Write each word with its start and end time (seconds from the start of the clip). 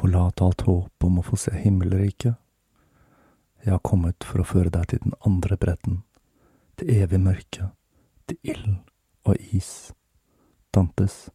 Forlat 0.00 0.40
alt 0.40 0.60
håp 0.60 1.04
om 1.04 1.18
å 1.20 1.22
få 1.22 1.36
se 1.36 1.50
himmelriket. 1.52 2.38
Jeg 3.60 3.74
har 3.74 3.82
kommet 3.84 4.24
for 4.24 4.40
å 4.40 4.46
føre 4.48 4.72
deg 4.72 4.86
til 4.88 5.02
den 5.04 5.12
andre 5.28 5.58
bredden, 5.60 5.98
til 6.80 6.94
evig 6.94 7.20
mørke, 7.20 7.68
til 8.24 8.38
ild 8.54 8.78
og 9.28 9.36
is. 9.52 9.92
Dantes 10.72 11.28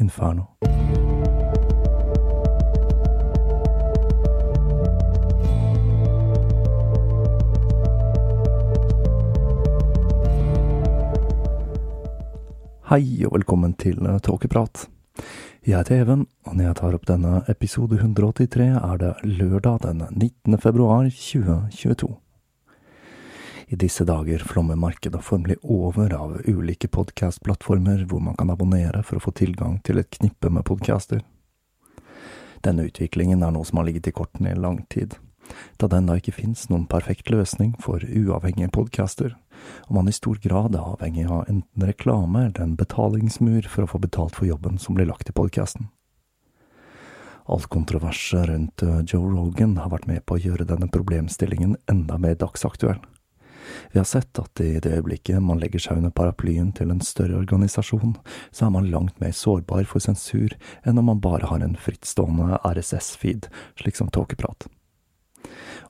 Inferno. 0.00 0.48
Hei 12.88 13.26
og 13.28 13.36
velkommen 13.36 13.76
til 13.76 14.00
Tåkeprat. 14.24 14.95
Jeg 15.66 15.80
heter 15.80 16.02
Even, 16.04 16.26
og 16.46 16.54
når 16.54 16.68
jeg 16.68 16.78
tar 16.78 16.94
opp 16.94 17.06
denne 17.08 17.40
episode 17.50 17.96
183, 17.98 18.68
er 18.78 19.00
det 19.00 19.12
lørdag 19.26 19.80
den 19.82 20.04
19. 20.12 20.58
februar 20.62 21.08
2022. 21.10 22.12
I 23.66 23.78
disse 23.82 24.04
dager 24.06 24.44
flommer 24.46 24.78
markedet 24.78 25.24
formelig 25.26 25.56
over 25.62 26.12
av 26.14 26.36
ulike 26.46 26.86
podkastplattformer 26.86 28.04
hvor 28.06 28.22
man 28.22 28.36
kan 28.38 28.52
abonnere 28.54 29.02
for 29.02 29.18
å 29.18 29.24
få 29.24 29.34
tilgang 29.34 29.80
til 29.82 29.98
et 29.98 30.10
knippe 30.20 30.52
med 30.54 30.62
podcaster. 30.68 31.24
Denne 32.62 32.86
utviklingen 32.86 33.42
er 33.42 33.50
noe 33.50 33.66
som 33.66 33.80
har 33.80 33.88
ligget 33.88 34.06
i 34.06 34.14
kortene 34.14 34.54
i 34.54 34.60
lang 34.60 34.84
tid, 34.86 35.18
da 35.82 35.90
det 35.90 35.98
ennå 35.98 36.20
ikke 36.20 36.36
finnes 36.38 36.68
noen 36.70 36.86
perfekt 36.90 37.30
løsning 37.30 37.74
for 37.82 38.06
uavhengige 38.06 38.70
podcaster, 38.74 39.34
og 39.86 39.98
man 39.98 40.08
i 40.08 40.14
stor 40.14 40.38
grad 40.42 40.74
er 40.74 40.84
avhengig 40.94 41.26
av 41.26 41.44
enten 41.50 41.86
reklame 41.88 42.46
eller 42.46 42.62
en 42.62 42.76
betalingsmur 42.78 43.68
for 43.70 43.84
å 43.84 43.90
få 43.94 44.02
betalt 44.02 44.38
for 44.38 44.48
jobben 44.48 44.80
som 44.82 44.98
blir 44.98 45.08
lagt 45.10 45.30
i 45.30 45.36
podcasten. 45.36 45.90
Alt 47.46 47.68
kontroverset 47.70 48.48
rundt 48.48 48.82
Joe 49.06 49.28
Rogan 49.30 49.76
har 49.78 49.92
vært 49.92 50.08
med 50.10 50.24
på 50.26 50.34
å 50.34 50.42
gjøre 50.42 50.66
denne 50.66 50.88
problemstillingen 50.90 51.76
enda 51.90 52.18
mer 52.18 52.34
dagsaktuell. 52.40 52.98
Vi 53.92 53.98
har 53.98 54.06
sett 54.06 54.38
at 54.38 54.60
i 54.60 54.78
det 54.82 54.92
øyeblikket 54.98 55.42
man 55.42 55.60
legger 55.62 55.82
seg 55.82 56.00
under 56.00 56.14
paraplyen 56.14 56.72
til 56.76 56.90
en 56.92 57.02
større 57.04 57.38
organisasjon, 57.40 58.16
så 58.50 58.66
er 58.66 58.74
man 58.74 58.90
langt 58.90 59.20
mer 59.22 59.34
sårbar 59.34 59.86
for 59.90 60.02
sensur 60.02 60.54
enn 60.86 60.98
om 60.98 61.10
man 61.10 61.22
bare 61.22 61.50
har 61.50 61.62
en 61.62 61.78
frittstående 61.78 62.60
RSS-feed, 62.62 63.50
slik 63.80 63.98
som 63.98 64.10
Tåkeprat. 64.12 64.68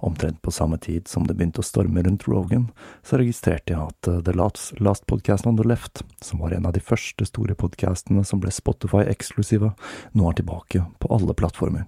Omtrent 0.05 0.43
på 0.43 0.53
samme 0.53 0.79
tid 0.79 1.09
som 1.09 1.27
det 1.27 1.35
begynte 1.39 1.63
å 1.63 1.67
storme 1.67 2.03
rundt 2.05 2.27
Rogan, 2.29 2.69
så 3.03 3.21
registrerte 3.21 3.73
jeg 3.73 3.81
at 3.81 4.11
The 4.27 4.35
Last, 4.37 4.75
Last 4.81 5.07
Podcast 5.07 5.47
on 5.47 5.57
the 5.57 5.67
Left, 5.67 6.05
som 6.21 6.43
var 6.45 6.53
en 6.53 6.67
av 6.69 6.77
de 6.77 6.85
første 6.85 7.27
store 7.29 7.57
podcastene 7.59 8.25
som 8.25 8.43
ble 8.43 8.53
Spotify-eksklusive, 8.53 9.73
nå 10.13 10.31
er 10.31 10.41
tilbake 10.41 10.85
på 11.01 11.13
alle 11.15 11.37
plattformer. 11.37 11.87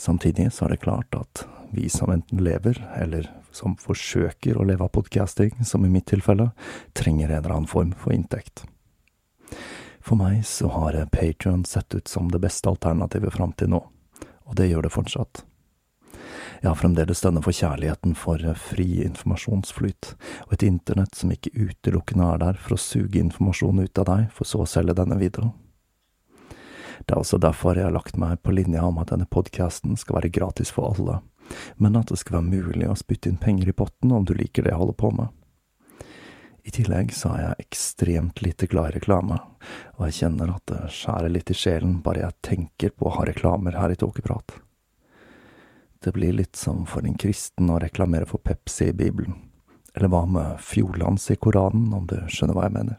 Samtidig 0.00 0.48
så 0.56 0.64
er 0.64 0.74
det 0.74 0.84
klart 0.86 1.12
at 1.12 1.44
vi 1.70 1.88
som 1.92 2.10
enten 2.10 2.40
lever, 2.42 2.78
eller 2.96 3.28
som 3.52 3.76
forsøker 3.76 4.56
å 4.56 4.64
leve 4.64 4.86
av 4.86 4.94
podcasting, 4.94 5.52
som 5.64 5.84
i 5.84 5.92
mitt 5.92 6.08
tilfelle, 6.10 6.50
trenger 6.96 7.28
en 7.28 7.42
eller 7.42 7.56
annen 7.56 7.70
form 7.70 7.92
for 7.98 8.14
inntekt. 8.14 8.64
For 10.00 10.16
meg 10.16 10.46
så 10.48 10.70
har 10.72 10.96
Patrion 11.12 11.66
sett 11.68 11.94
ut 11.94 12.08
som 12.08 12.30
det 12.32 12.40
beste 12.40 12.70
alternativet 12.70 13.34
fram 13.36 13.52
til 13.52 13.74
nå, 13.74 13.84
og 14.48 14.56
det 14.56 14.70
gjør 14.70 14.88
det 14.88 14.94
fortsatt. 14.94 15.44
Jeg 16.60 16.68
har 16.68 16.76
fremdeles 16.76 17.22
denne 17.24 17.40
forkjærligheten 17.40 18.12
for 18.20 18.42
fri 18.60 19.00
informasjonsflyt, 19.06 20.10
og 20.44 20.52
et 20.52 20.66
internett 20.66 21.16
som 21.16 21.32
ikke 21.32 21.54
utelukkende 21.56 22.26
er 22.34 22.42
der 22.42 22.60
for 22.60 22.76
å 22.76 22.80
suge 22.80 23.16
informasjon 23.16 23.80
ut 23.80 24.00
av 24.02 24.08
deg, 24.10 24.26
for 24.36 24.48
så 24.48 24.60
å 24.60 24.68
selge 24.68 24.98
denne 24.98 25.16
videre. 25.20 25.54
Det 27.06 27.16
er 27.16 27.22
også 27.22 27.40
derfor 27.40 27.80
jeg 27.80 27.88
har 27.88 27.96
lagt 27.96 28.20
meg 28.20 28.42
på 28.44 28.52
linja 28.52 28.84
om 28.84 29.00
at 29.00 29.08
denne 29.08 29.24
podkasten 29.24 29.96
skal 29.96 30.20
være 30.20 30.34
gratis 30.36 30.68
for 30.74 30.92
alle, 30.92 31.22
men 31.80 31.96
at 31.96 32.12
det 32.12 32.20
skal 32.20 32.42
være 32.42 32.52
mulig 32.52 32.92
å 32.92 32.98
spytte 32.98 33.32
inn 33.32 33.40
penger 33.40 33.72
i 33.72 33.78
potten 33.80 34.12
om 34.12 34.28
du 34.28 34.36
liker 34.36 34.66
det 34.66 34.74
jeg 34.74 34.82
holder 34.84 35.00
på 35.00 35.14
med. 35.16 35.32
I 36.60 36.76
tillegg 36.76 37.14
så 37.16 37.32
er 37.32 37.46
jeg 37.46 37.70
ekstremt 37.70 38.42
lite 38.44 38.68
glad 38.68 38.92
i 38.92 38.98
reklame, 38.98 39.40
og 39.96 40.10
jeg 40.10 40.20
kjenner 40.20 40.52
at 40.58 40.66
det 40.68 40.90
skjærer 40.92 41.32
litt 41.32 41.50
i 41.50 41.56
sjelen 41.56 42.02
bare 42.04 42.26
jeg 42.26 42.42
tenker 42.44 42.92
på 42.92 43.08
å 43.08 43.16
ha 43.16 43.24
reklamer 43.24 43.80
her 43.80 43.94
i 43.94 43.96
Tåkeprat. 43.96 44.60
Det 46.00 46.12
blir 46.12 46.32
litt 46.32 46.56
som 46.56 46.86
for 46.88 47.04
en 47.04 47.18
kristen 47.20 47.68
å 47.68 47.78
reklamere 47.82 48.24
for 48.24 48.40
Pepsi 48.40 48.86
i 48.88 48.96
Bibelen, 48.96 49.34
eller 49.92 50.08
hva 50.08 50.22
med 50.24 50.60
Fjordlands 50.64 51.26
i 51.30 51.36
Koranen, 51.36 51.90
om 51.92 52.06
du 52.08 52.16
skjønner 52.32 52.56
hva 52.56 52.64
jeg 52.70 52.76
mener. 52.78 52.96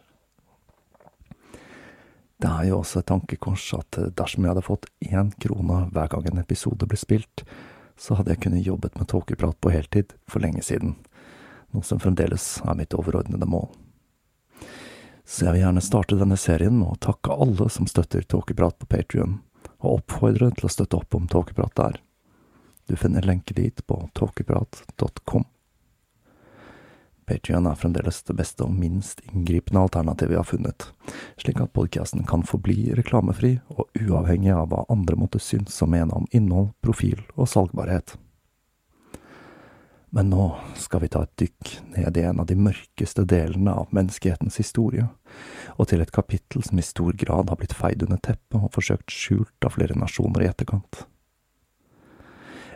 Det 2.42 2.50
er 2.50 2.68
jo 2.69 2.80
også 2.81 3.01
et 3.01 3.09
tankekors 3.09 3.65
at 3.77 3.98
dersom 4.18 4.45
jeg 4.45 4.53
hadde 4.53 4.65
fått 4.65 4.86
én 5.01 5.31
krone 5.42 5.80
hver 5.94 6.12
gang 6.13 6.30
en 6.30 6.42
episode 6.44 6.86
ble 6.89 6.98
spilt, 6.98 7.42
så 7.98 8.19
hadde 8.19 8.36
jeg 8.36 8.44
kunnet 8.45 8.69
jobbet 8.69 8.98
med 8.98 9.09
tåkeprat 9.09 9.57
på 9.62 9.74
heltid 9.74 10.13
for 10.30 10.45
lenge 10.45 10.62
siden, 10.65 10.94
noe 11.74 11.86
som 11.86 12.01
fremdeles 12.01 12.45
er 12.62 12.77
mitt 12.77 12.94
overordnede 12.97 13.50
mål. 13.50 13.65
Så 15.25 15.47
jeg 15.47 15.56
vil 15.56 15.63
gjerne 15.63 15.86
starte 15.86 16.21
denne 16.21 16.38
serien 16.38 16.77
med 16.77 16.94
å 16.94 17.01
takke 17.01 17.33
alle 17.33 17.65
som 17.74 17.89
støtter 17.89 18.25
Tåkeprat 18.30 18.77
på 18.77 18.89
Patrion, 18.94 19.39
og 19.81 20.01
oppfordre 20.01 20.54
til 20.54 20.69
å 20.69 20.74
støtte 20.74 21.01
opp 21.01 21.18
om 21.18 21.30
Tåkeprat 21.30 21.77
der. 21.81 22.01
Du 22.91 22.97
finner 22.97 23.21
lenke 23.21 23.53
dit 23.53 23.88
på 23.88 24.09
tåkeprat.com. 24.13 25.43
Patrion 27.25 27.67
er 27.69 27.77
fremdeles 27.79 28.17
det 28.27 28.33
beste 28.35 28.65
og 28.65 28.73
minst 28.75 29.21
inngripende 29.29 29.79
alternativet 29.85 30.33
vi 30.33 30.35
har 30.35 30.47
funnet, 30.49 30.89
slik 31.39 31.61
at 31.63 31.71
podkasten 31.71 32.25
kan 32.27 32.43
forbli 32.43 32.89
reklamefri 32.97 33.53
og 33.71 33.85
uavhengig 33.95 34.51
av 34.51 34.67
hva 34.73 34.81
andre 34.91 35.15
måtte 35.15 35.39
synes 35.39 35.77
og 35.85 35.93
mene 35.93 36.17
om 36.19 36.27
innhold, 36.35 36.73
profil 36.83 37.21
og 37.38 37.47
salgbarhet. 37.47 38.17
Men 40.11 40.27
nå 40.33 40.49
skal 40.75 41.05
vi 41.05 41.11
ta 41.15 41.23
et 41.23 41.45
dykk 41.45 41.71
ned 41.94 42.19
i 42.19 42.25
en 42.27 42.44
av 42.44 42.49
de 42.51 42.59
mørkeste 42.59 43.23
delene 43.23 43.71
av 43.71 43.95
menneskehetens 43.95 44.59
historie, 44.59 45.07
og 45.79 45.87
til 45.87 46.03
et 46.03 46.11
kapittel 46.11 46.67
som 46.67 46.83
i 46.83 46.83
stor 46.83 47.15
grad 47.15 47.55
har 47.55 47.63
blitt 47.63 47.77
feid 47.79 48.03
under 48.03 48.19
teppet 48.19 48.59
og 48.59 48.75
forsøkt 48.75 49.15
skjult 49.15 49.63
av 49.63 49.79
flere 49.79 49.95
nasjoner 49.95 50.44
i 50.44 50.51
etterkant. 50.51 51.05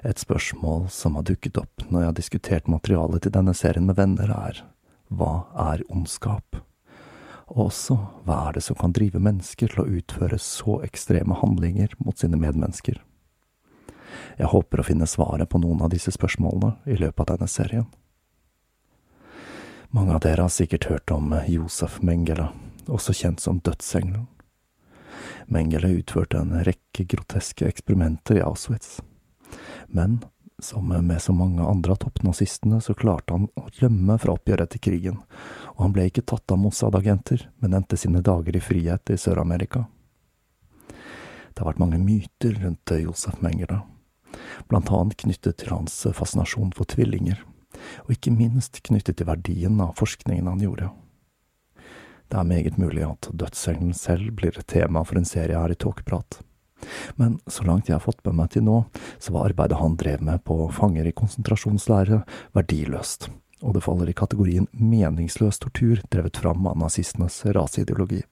Et 0.05 0.19
spørsmål 0.21 0.85
som 0.93 1.15
har 1.17 1.25
dukket 1.25 1.57
opp 1.57 1.81
når 1.89 2.01
jeg 2.01 2.09
har 2.11 2.17
diskutert 2.19 2.67
materialet 2.69 3.23
til 3.25 3.33
denne 3.33 3.55
serien 3.57 3.87
med 3.89 3.97
venner, 3.97 4.29
er 4.29 4.61
hva 5.09 5.47
er 5.71 5.81
ondskap? 5.89 6.59
Og 7.49 7.67
også 7.67 7.97
hva 8.25 8.37
er 8.47 8.57
det 8.57 8.63
som 8.67 8.77
kan 8.77 8.93
drive 8.93 9.21
mennesker 9.21 9.73
til 9.73 9.81
å 9.81 9.87
utføre 9.97 10.37
så 10.41 10.77
ekstreme 10.85 11.37
handlinger 11.41 11.95
mot 12.05 12.21
sine 12.21 12.37
medmennesker? 12.37 12.99
Jeg 14.37 14.51
håper 14.51 14.81
å 14.81 14.85
finne 14.85 15.09
svaret 15.09 15.49
på 15.49 15.61
noen 15.63 15.81
av 15.81 15.89
disse 15.93 16.13
spørsmålene 16.13 16.75
i 16.85 16.99
løpet 17.01 17.25
av 17.25 17.39
denne 17.39 17.49
serien. 17.49 17.89
Mange 19.89 20.13
av 20.13 20.21
dere 20.21 20.45
har 20.45 20.53
sikkert 20.53 20.89
hørt 20.91 21.15
om 21.15 21.33
Josef 21.49 21.97
Mengele, 22.05 22.51
også 22.85 23.15
kjent 23.15 23.41
som 23.41 23.61
Dødsengelen. 23.65 24.29
Mengele 25.49 25.95
utførte 25.97 26.41
en 26.41 26.53
rekke 26.65 27.07
groteske 27.09 27.65
eksperimenter 27.69 28.41
i 28.41 28.45
Auschwitz. 28.45 28.99
Men 29.87 30.19
som 30.59 30.87
med 30.87 31.21
så 31.21 31.33
mange 31.33 31.63
andre 31.63 31.91
av 31.91 31.95
toppnazistene, 31.95 32.81
så 32.81 32.93
klarte 32.93 33.33
han 33.33 33.47
å 33.59 33.67
rømme 33.79 34.17
fra 34.19 34.35
oppgjøret 34.37 34.69
etter 34.69 34.83
krigen, 34.87 35.17
og 35.75 35.81
han 35.83 35.95
ble 35.95 36.07
ikke 36.09 36.23
tatt 36.23 36.51
av 36.51 36.61
Mossad-agenter, 36.61 37.49
men 37.59 37.75
endte 37.75 37.99
sine 37.99 38.23
dager 38.23 38.55
i 38.55 38.63
frihet 38.63 39.11
i 39.11 39.19
Sør-Amerika. 39.19 39.85
Det 40.87 41.63
har 41.63 41.69
vært 41.71 41.83
mange 41.83 41.99
myter 41.99 42.55
rundt 42.63 42.95
Josef 43.01 43.41
Mengele, 43.43 43.81
blant 44.71 44.91
annet 44.91 45.19
knyttet 45.23 45.59
til 45.59 45.75
hans 45.75 46.01
fascinasjon 46.15 46.73
for 46.75 46.87
tvillinger, 46.91 47.43
og 48.07 48.15
ikke 48.15 48.33
minst 48.35 48.79
knyttet 48.87 49.19
til 49.19 49.27
verdien 49.27 49.79
av 49.83 49.95
forskningen 49.99 50.47
han 50.51 50.63
gjorde. 50.63 50.89
Det 52.31 52.39
er 52.39 52.47
meget 52.47 52.79
mulig 52.81 53.03
at 53.05 53.27
dødsengelen 53.31 53.93
selv 53.93 54.33
blir 54.39 54.55
et 54.57 54.67
tema 54.71 55.03
for 55.05 55.19
en 55.19 55.27
serie 55.27 55.59
her 55.59 55.71
i 55.71 55.77
Tåkeprat. 55.77 56.39
Men 57.15 57.39
så 57.47 57.63
langt 57.63 57.89
jeg 57.89 57.95
har 57.95 58.03
fått 58.03 58.23
med 58.25 58.37
meg 58.39 58.51
til 58.55 58.65
nå, 58.67 58.83
så 59.19 59.33
var 59.35 59.49
arbeidet 59.49 59.79
han 59.79 59.97
drev 59.99 60.23
med 60.25 60.43
på 60.47 60.69
fanger 60.75 61.07
i 61.07 61.15
konsentrasjonslære, 61.15 62.21
verdiløst, 62.57 63.29
og 63.63 63.75
det 63.77 63.83
faller 63.85 64.11
i 64.11 64.17
kategorien 64.17 64.69
meningsløs 64.71 65.61
tortur 65.63 66.03
drevet 66.11 66.37
fram 66.43 66.67
av 66.67 66.79
nazistenes 66.81 67.41
raseideologi. 67.55 68.23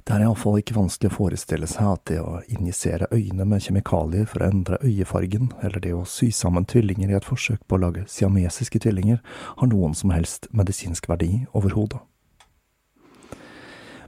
Det 0.00 0.16
er 0.16 0.24
iallfall 0.24 0.56
ikke 0.58 0.74
vanskelig 0.74 1.10
å 1.10 1.14
forestille 1.14 1.68
seg 1.70 1.86
at 1.86 2.02
det 2.10 2.16
å 2.18 2.40
injisere 2.50 3.06
øyne 3.14 3.44
med 3.46 3.62
kjemikalier 3.62 4.26
for 4.26 4.42
å 4.42 4.48
endre 4.48 4.80
øyefargen, 4.82 5.52
eller 5.62 5.84
det 5.84 5.92
å 5.94 6.06
sy 6.08 6.32
sammen 6.34 6.66
tvillinger 6.66 7.12
i 7.12 7.18
et 7.20 7.28
forsøk 7.28 7.62
på 7.68 7.76
å 7.76 7.82
lage 7.84 8.06
siamesiske 8.10 8.80
tvillinger, 8.82 9.20
har 9.60 9.70
noen 9.70 9.94
som 9.94 10.10
helst 10.10 10.48
medisinsk 10.56 11.06
verdi 11.12 11.44
overhodet. 11.52 12.00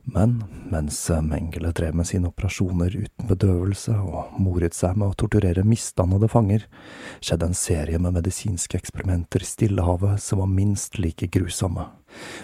Men 0.05 0.45
mens 0.71 1.11
Mengele 1.23 1.71
drev 1.73 1.95
med 1.95 2.07
sine 2.07 2.29
operasjoner 2.33 2.91
uten 3.05 3.29
bedøvelse 3.29 3.95
og 3.95 4.35
moret 4.43 4.75
seg 4.75 4.97
med 4.99 5.13
å 5.13 5.19
torturere 5.23 5.63
misdannede 5.67 6.29
fanger, 6.33 6.67
skjedde 7.23 7.51
en 7.51 7.57
serie 7.59 8.01
med 8.03 8.17
medisinske 8.19 8.81
eksperimenter 8.81 9.47
i 9.47 9.49
Stillehavet 9.49 10.23
som 10.25 10.43
var 10.43 10.51
minst 10.51 10.99
like 10.99 11.31
grusomme, 11.31 11.87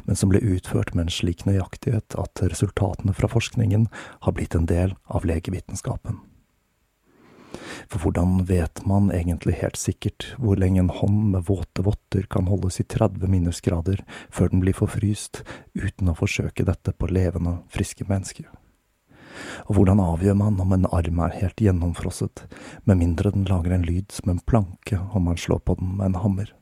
men 0.06 0.16
som 0.16 0.30
ble 0.30 0.44
utført 0.54 0.94
med 0.94 1.08
en 1.08 1.16
slik 1.18 1.44
nøyaktighet 1.50 2.14
at 2.22 2.46
resultatene 2.46 3.16
fra 3.16 3.30
forskningen 3.32 3.90
har 4.22 4.38
blitt 4.38 4.54
en 4.54 4.70
del 4.70 4.94
av 5.10 5.26
legevitenskapen. 5.26 6.22
For 7.88 8.04
hvordan 8.04 8.44
vet 8.44 8.82
man 8.86 9.08
egentlig 9.14 9.56
helt 9.62 9.78
sikkert 9.80 10.26
hvor 10.36 10.60
lenge 10.60 10.82
en 10.82 10.92
hånd 10.92 11.30
med 11.32 11.46
våte 11.48 11.84
votter 11.86 12.26
kan 12.28 12.50
holdes 12.50 12.82
i 12.82 12.84
30 12.84 13.24
minusgrader 13.32 14.02
før 14.28 14.52
den 14.52 14.60
blir 14.64 14.76
forfryst, 14.76 15.40
uten 15.72 16.12
å 16.12 16.16
forsøke 16.18 16.66
dette 16.68 16.92
på 16.92 17.08
levende, 17.08 17.62
friske 17.72 18.04
mennesker? 18.08 18.50
Og 19.70 19.78
hvordan 19.78 20.02
avgjør 20.02 20.36
man 20.36 20.60
om 20.60 20.74
en 20.74 20.86
arm 20.92 21.24
er 21.24 21.40
helt 21.40 21.64
gjennomfrosset, 21.64 22.44
med 22.84 23.00
mindre 23.00 23.32
den 23.32 23.48
lager 23.48 23.72
en 23.74 23.88
lyd 23.88 24.12
som 24.12 24.34
en 24.34 24.44
planke 24.44 25.00
om 25.14 25.28
man 25.30 25.40
slår 25.40 25.64
på 25.64 25.78
den 25.80 25.96
med 25.96 26.10
en 26.10 26.22
hammer? 26.26 26.52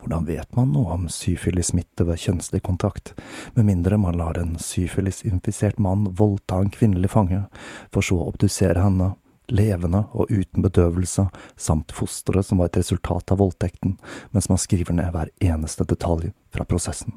Hvordan 0.00 0.24
vet 0.24 0.56
man 0.56 0.70
noe 0.72 0.94
om 0.96 1.08
syfilissmitte 1.12 2.06
ved 2.08 2.18
kjønnslig 2.22 2.62
kontakt, 2.64 3.12
med 3.54 3.68
mindre 3.68 4.00
man 4.00 4.16
lar 4.16 4.40
en 4.40 4.54
syfilisinfisert 4.58 5.78
mann 5.78 6.08
voldta 6.16 6.62
en 6.64 6.72
kvinnelig 6.72 7.12
fange, 7.12 7.44
for 7.92 8.02
så 8.02 8.16
å 8.16 8.30
obdusere 8.32 8.80
henne, 8.80 9.12
levende 9.54 10.04
og 10.12 10.30
uten 10.30 10.64
bedøvelse, 10.64 11.26
samt 11.56 11.92
fosteret 11.94 12.46
som 12.46 12.60
var 12.60 12.70
et 12.70 12.80
resultat 12.80 13.32
av 13.32 13.40
voldtekten, 13.42 13.96
mens 14.34 14.48
man 14.50 14.60
skriver 14.60 14.96
ned 14.96 15.12
hver 15.14 15.32
eneste 15.42 15.86
detalj 15.88 16.32
fra 16.54 16.66
prosessen. 16.68 17.16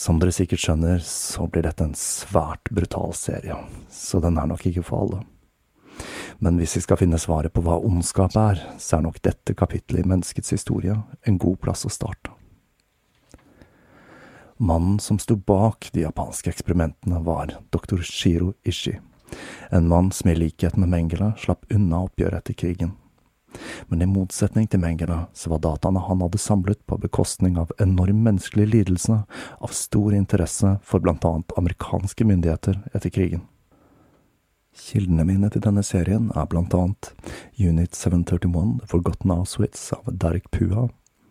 Som 0.00 0.20
dere 0.20 0.32
sikkert 0.32 0.62
skjønner, 0.62 1.02
så 1.04 1.44
blir 1.50 1.66
dette 1.66 1.84
en 1.84 1.96
svært 1.98 2.70
brutal 2.72 3.12
serie, 3.16 3.58
så 3.92 4.22
den 4.24 4.38
er 4.40 4.48
nok 4.48 4.64
ikke 4.70 4.86
for 4.86 5.04
alle. 5.04 5.20
Men 6.40 6.56
hvis 6.56 6.78
vi 6.78 6.84
skal 6.86 6.96
finne 7.02 7.20
svaret 7.20 7.52
på 7.52 7.60
hva 7.66 7.76
ondskap 7.84 8.36
er, 8.40 8.62
så 8.80 8.96
er 8.96 9.04
nok 9.04 9.20
dette 9.20 9.52
kapittelet 9.52 10.06
i 10.06 10.08
menneskets 10.08 10.54
historie 10.56 10.96
en 11.28 11.36
god 11.40 11.60
plass 11.60 11.84
å 11.84 11.92
starte. 11.92 12.32
Mannen 14.60 14.98
som 15.00 15.20
sto 15.20 15.36
bak 15.36 15.88
de 15.92 16.06
japanske 16.06 16.52
eksperimentene, 16.52 17.20
var 17.24 17.58
doktor 17.72 18.00
Shiro 18.04 18.54
Ishi 18.64 18.96
en 19.70 19.88
mann 19.88 20.10
som 20.12 20.30
i 20.30 20.34
likhet 20.36 20.76
med 20.76 20.90
Mengele 20.92 21.32
slapp 21.38 21.66
unna 21.70 22.04
oppgjøret 22.06 22.42
etter 22.42 22.58
krigen. 22.64 22.96
Men 23.88 24.02
i 24.02 24.06
motsetning 24.06 24.68
til 24.70 24.80
Mengele 24.82 25.24
så 25.34 25.50
var 25.50 25.62
dataene 25.64 26.02
han 26.06 26.22
hadde 26.22 26.38
samlet 26.38 26.80
på 26.86 26.98
bekostning 27.02 27.58
av 27.58 27.72
enorm 27.82 28.22
menneskelig 28.26 28.68
lidelse, 28.70 29.22
av 29.58 29.74
stor 29.74 30.14
interesse 30.14 30.76
for 30.86 31.02
blant 31.02 31.24
annet 31.26 31.56
amerikanske 31.58 32.26
myndigheter 32.26 32.78
etter 32.94 33.10
krigen. 33.10 33.42
Kildene 34.70 35.26
mine 35.26 35.50
til 35.50 35.64
denne 35.64 35.82
serien 35.82 36.30
er 36.38 36.46
blant 36.46 36.74
annet 36.78 37.10
Unit 37.58 37.96
731 37.98 38.78
Forgotten 38.86 39.34
Auschwitz 39.34 39.90
av 39.96 40.06
Derek 40.14 40.46
Pua, 40.54 40.86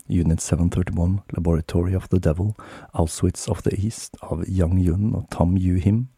Unit 0.09 0.41
731 0.41 1.21
Laboratory 1.38 1.95
of 1.95 2.09
the 2.09 2.19
Devil, 2.19 2.55
Auschwitz 2.91 3.47
of 3.47 3.63
the 3.63 3.75
East 3.79 4.17
av 4.21 4.43
Yang 4.47 4.79
Yun 4.83 5.13
og 5.15 5.29
Tam 5.31 5.55
Yu 5.57 5.79
Him, 5.79 6.09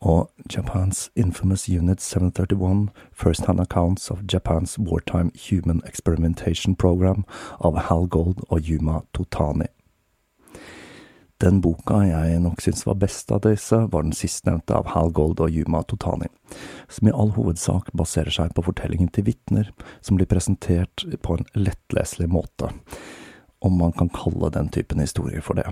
og 0.00 0.28
Japan's 0.52 1.10
infamous 1.16 1.68
Unit 1.68 2.00
731 2.00 2.88
First-Hand 3.12 3.60
Accounts 3.60 4.10
of 4.10 4.18
Japan's 4.32 4.78
Wartime 4.78 5.30
Human 5.50 5.82
Experimentation 5.86 6.76
Program 6.76 7.24
av 7.60 7.76
Hal 7.88 8.06
Gold 8.06 8.44
og 8.48 8.60
Yuma 8.60 9.00
Totani. 9.14 9.66
Den 11.40 11.60
boka 11.60 11.98
jeg 12.00 12.38
nok 12.40 12.62
syns 12.64 12.86
var 12.86 12.96
best 12.96 13.32
av 13.32 13.42
disse, 13.44 13.76
var 13.92 14.06
den 14.06 14.16
sistnevnte 14.16 14.72
av 14.72 14.86
Hal 14.94 15.10
Gold 15.12 15.42
og 15.44 15.52
Yuma 15.52 15.82
Totani, 15.84 16.30
som 16.88 17.08
i 17.08 17.12
all 17.12 17.34
hovedsak 17.36 17.90
baserer 17.92 18.32
seg 18.32 18.54
på 18.56 18.64
fortellingen 18.64 19.10
til 19.12 19.26
vitner, 19.28 19.68
som 20.00 20.16
blir 20.16 20.28
presentert 20.30 21.04
på 21.22 21.36
en 21.36 21.44
lettleselig 21.52 22.30
måte, 22.32 22.72
om 23.60 23.76
man 23.76 23.92
kan 23.92 24.08
kalle 24.16 24.48
den 24.54 24.72
typen 24.72 25.04
historier 25.04 25.44
for 25.44 25.60
det. 25.60 25.68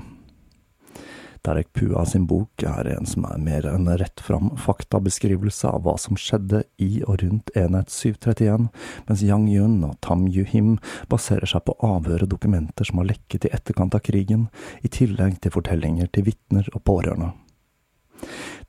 Derek 1.45 1.73
Pua 1.77 2.07
sin 2.09 2.25
bok 2.27 2.63
er 2.65 2.89
en 2.89 3.05
som 3.05 3.27
er 3.29 3.41
mer 3.45 3.67
enn 3.69 3.89
rett 4.01 4.23
fram 4.25 4.55
faktabeskrivelse 4.57 5.69
av 5.69 5.83
hva 5.85 5.93
som 6.01 6.17
skjedde 6.17 6.63
i 6.81 7.03
og 7.05 7.21
rundt 7.21 7.53
enhet 7.59 7.93
731, 7.93 8.71
mens 9.11 9.25
Yang 9.27 9.51
Yun 9.53 9.75
og 9.85 9.99
Tam 10.05 10.25
Yu-him 10.25 10.79
baserer 11.13 11.45
seg 11.51 11.67
på 11.67 11.77
avhør 11.85 12.25
og 12.25 12.33
dokumenter 12.33 12.89
som 12.89 13.03
har 13.03 13.11
lekket 13.13 13.45
i 13.45 13.53
etterkant 13.53 13.97
av 13.97 14.01
krigen, 14.07 14.49
i 14.81 14.89
tillegg 14.89 15.37
til 15.45 15.53
fortellinger 15.53 16.09
til 16.17 16.31
vitner 16.31 16.71
og 16.73 16.81
pårørende. 16.89 17.35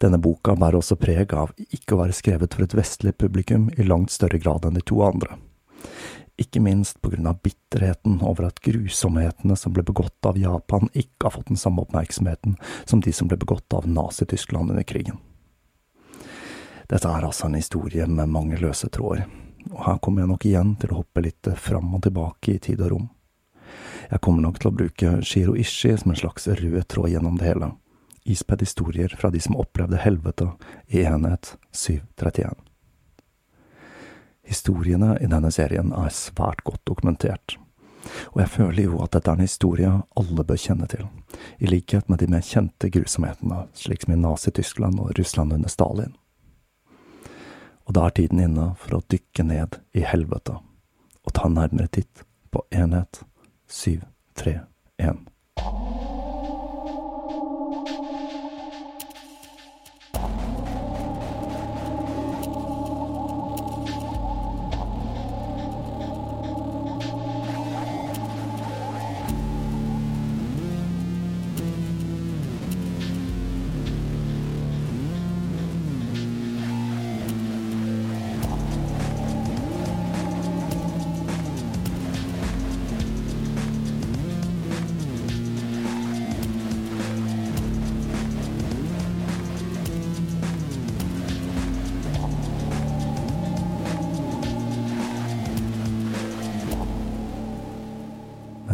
Denne 0.03 0.20
boka 0.20 0.58
bærer 0.60 0.82
også 0.82 1.00
preg 1.00 1.32
av 1.32 1.55
ikke 1.63 1.96
å 1.96 2.01
være 2.03 2.17
skrevet 2.17 2.58
for 2.58 2.67
et 2.67 2.75
vestlig 2.75 3.15
publikum 3.15 3.70
i 3.77 3.88
langt 3.88 4.12
større 4.12 4.41
grad 4.41 4.67
enn 4.67 4.75
de 4.75 4.84
to 4.84 5.00
andre. 5.05 5.39
Ikke 6.37 6.59
minst 6.59 7.01
på 7.01 7.09
grunn 7.13 7.27
av 7.27 7.39
bitterheten 7.43 8.19
over 8.21 8.49
at 8.49 8.59
grusomhetene 8.63 9.55
som 9.55 9.73
ble 9.73 9.85
begått 9.87 10.27
av 10.27 10.37
Japan, 10.39 10.89
ikke 10.93 11.27
har 11.27 11.35
fått 11.37 11.51
den 11.51 11.59
samme 11.59 11.85
oppmerksomheten 11.85 12.57
som 12.83 13.01
de 13.01 13.13
som 13.15 13.29
ble 13.31 13.37
begått 13.39 13.73
av 13.73 13.87
Nazi-Tyskland 13.87 14.73
under 14.73 14.83
krigen. 14.83 15.21
Dette 16.89 17.09
er 17.09 17.25
altså 17.25 17.47
en 17.47 17.57
historie 17.57 18.05
med 18.07 18.29
mange 18.29 18.59
løse 18.61 18.89
tråder, 18.93 19.25
og 19.71 19.79
her 19.87 19.97
kommer 20.03 20.21
jeg 20.21 20.33
nok 20.33 20.45
igjen 20.45 20.75
til 20.81 20.91
å 20.91 20.99
hoppe 20.99 21.23
litt 21.25 21.49
fram 21.57 21.95
og 21.97 22.03
tilbake 22.05 22.57
i 22.57 22.61
tid 22.61 22.83
og 22.85 22.91
rom. 22.93 23.07
Jeg 24.11 24.21
kommer 24.21 24.45
nok 24.45 24.59
til 24.61 24.69
å 24.69 24.75
bruke 24.75 25.15
Shiro 25.25 25.55
Ishi 25.57 25.95
som 25.97 26.11
en 26.13 26.19
slags 26.19 26.45
rød 26.47 26.83
tråd 26.91 27.15
gjennom 27.15 27.39
det 27.39 27.47
hele, 27.47 27.71
ispedd 28.25 28.61
historier 28.61 29.15
fra 29.17 29.31
de 29.33 29.41
som 29.41 29.57
opplevde 29.57 30.03
helvete 30.03 30.51
i 30.93 31.07
enhet 31.07 31.55
731. 31.71 32.53
Historiene 34.45 35.15
i 35.21 35.29
denne 35.29 35.51
serien 35.53 35.93
er 35.95 36.13
svært 36.13 36.63
godt 36.67 36.83
dokumentert, 36.87 37.57
og 38.33 38.43
jeg 38.43 38.51
føler 38.53 38.83
jo 38.83 38.99
at 39.03 39.15
dette 39.15 39.31
er 39.31 39.39
en 39.39 39.47
historie 39.47 39.93
alle 40.19 40.45
bør 40.45 40.59
kjenne 40.61 40.87
til, 40.91 41.07
i 41.57 41.69
likhet 41.69 42.09
med 42.09 42.21
de 42.21 42.29
mer 42.29 42.45
kjente 42.45 42.91
grusomhetene, 42.93 43.65
slik 43.73 44.05
som 44.05 44.13
i 44.13 44.19
Nazi-Tyskland 44.21 45.01
og 45.01 45.17
Russland 45.19 45.57
under 45.57 45.71
Stalin. 45.71 46.13
Og 47.85 47.97
da 47.97 48.05
er 48.05 48.15
tiden 48.17 48.41
inne 48.41 48.71
for 48.81 48.97
å 48.97 49.03
dykke 49.11 49.45
ned 49.45 49.79
i 49.93 50.05
helvete 50.05 50.59
og 51.25 51.33
ta 51.33 51.47
en 51.47 51.57
nærmere 51.57 51.89
titt 51.89 52.25
på 52.53 52.61
enhet 52.73 53.23
731. 53.67 55.25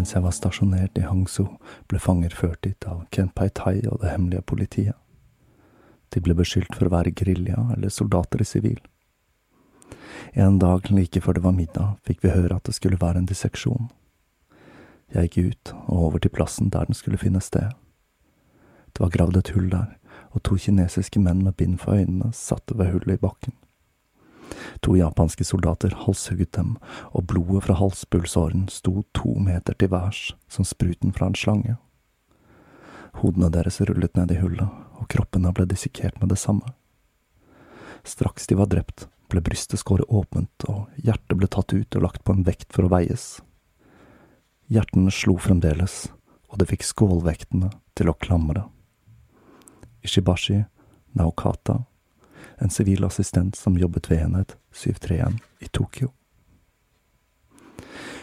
Mens 0.01 0.15
jeg 0.15 0.23
var 0.25 0.33
stasjonert 0.33 0.95
i 0.97 1.03
Hangzhou, 1.05 1.59
ble 1.85 1.99
fanger 2.01 2.33
ført 2.33 2.63
dit 2.65 2.85
av 2.89 3.03
Ken 3.13 3.27
Pai-Tai 3.37 3.83
og 3.91 3.99
det 4.01 4.09
hemmelige 4.09 4.41
politiet. 4.49 4.95
De 6.09 6.23
ble 6.25 6.33
beskyldt 6.39 6.73
for 6.73 6.89
å 6.89 6.93
være 6.95 7.11
gerilja 7.13 7.67
eller 7.75 7.93
soldater 7.93 8.41
i 8.41 8.47
sivil. 8.49 8.79
En 10.33 10.57
dag 10.57 10.89
like 10.89 11.21
før 11.21 11.37
det 11.37 11.43
var 11.45 11.53
middag, 11.53 11.99
fikk 12.01 12.25
vi 12.25 12.33
høre 12.33 12.57
at 12.57 12.65
det 12.65 12.73
skulle 12.79 12.97
være 12.97 13.21
en 13.21 13.29
disseksjon. 13.29 13.91
Jeg 15.13 15.29
gikk 15.29 15.53
ut 15.53 15.73
og 15.83 16.03
over 16.07 16.25
til 16.25 16.33
plassen 16.33 16.73
der 16.73 16.89
den 16.89 16.97
skulle 16.97 17.21
finne 17.21 17.45
sted. 17.45 17.69
Det 18.97 19.05
var 19.05 19.13
gravd 19.13 19.37
et 19.37 19.53
hull 19.53 19.69
der, 19.69 19.99
og 20.33 20.41
to 20.49 20.57
kinesiske 20.57 21.21
menn 21.21 21.45
med 21.45 21.59
bind 21.61 21.77
for 21.85 21.93
øynene 21.93 22.33
satt 22.33 22.73
ved 22.73 22.89
hullet 22.89 23.19
i 23.19 23.21
bakken. 23.21 23.53
To 24.81 24.95
japanske 24.95 25.45
soldater 25.47 25.93
halshugget 26.05 26.51
dem, 26.57 26.75
og 27.11 27.27
blodet 27.31 27.65
fra 27.67 27.77
halspulsåren 27.79 28.67
sto 28.69 29.03
to 29.17 29.35
meter 29.39 29.77
til 29.77 29.91
værs, 29.93 30.31
som 30.51 30.67
spruten 30.67 31.13
fra 31.15 31.29
en 31.29 31.37
slange. 31.37 31.77
Hodene 33.21 33.51
deres 33.51 33.81
rullet 33.81 34.15
ned 34.15 34.31
i 34.31 34.39
hullet, 34.41 34.69
og 34.99 35.09
kroppene 35.11 35.51
ble 35.55 35.67
dissekert 35.69 36.19
med 36.21 36.31
det 36.31 36.39
samme. 36.39 36.73
Straks 38.07 38.47
de 38.47 38.57
var 38.57 38.71
drept, 38.71 39.07
ble 39.31 39.43
brystet 39.45 39.81
skåret 39.81 40.09
åpent, 40.09 40.65
og 40.67 40.89
hjertet 40.97 41.37
ble 41.37 41.49
tatt 41.51 41.73
ut 41.73 41.97
og 41.97 42.07
lagt 42.07 42.23
på 42.25 42.35
en 42.35 42.45
vekt 42.47 42.71
for 42.73 42.87
å 42.87 42.91
veies. 42.91 43.39
Hjertene 44.71 45.11
slo 45.11 45.37
fremdeles, 45.39 46.07
og 46.51 46.59
det 46.59 46.69
fikk 46.71 46.87
skålvektene 46.87 47.71
til 47.95 48.11
å 48.11 48.17
klamre. 48.17 48.65
Ishibashi, 50.01 50.63
Naokata 51.13 51.81
en 52.61 52.69
sivil 52.69 53.03
assistent 53.05 53.55
som 53.55 53.77
jobbet 53.77 54.09
ved 54.11 54.25
enhet 54.25 54.55
731 54.71 55.39
i 55.59 55.67
Tokyo. 55.67 56.11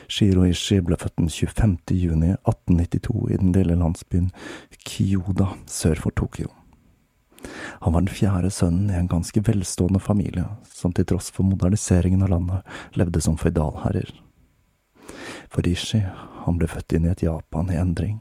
Shiro 0.08 0.46
Ishi 0.48 0.78
ble 0.80 0.96
født 0.96 1.18
den 1.18 1.28
25. 1.28 1.76
juni 1.92 2.30
1892 2.32 3.32
i 3.34 3.40
den 3.42 3.52
lille 3.52 3.76
landsbyen 3.76 4.30
Kyoda 4.86 5.50
sør 5.66 6.00
for 6.06 6.16
Tokyo. 6.16 6.48
Han 7.84 7.92
var 7.92 8.00
den 8.00 8.14
fjerde 8.14 8.50
sønnen 8.50 8.90
i 8.90 8.96
en 8.98 9.10
ganske 9.10 9.42
velstående 9.46 10.00
familie, 10.00 10.46
som 10.64 10.92
til 10.92 11.06
tross 11.06 11.30
for 11.30 11.46
moderniseringen 11.46 12.24
av 12.24 12.32
landet 12.32 12.96
levde 12.98 13.20
som 13.22 13.36
føydalherrer. 13.38 14.10
For 15.52 15.68
Ishi, 15.68 16.00
han 16.44 16.58
ble 16.58 16.70
født 16.70 16.96
inn 16.96 17.06
i 17.06 17.12
et 17.12 17.22
Japan 17.22 17.70
i 17.70 17.78
endring 17.78 18.18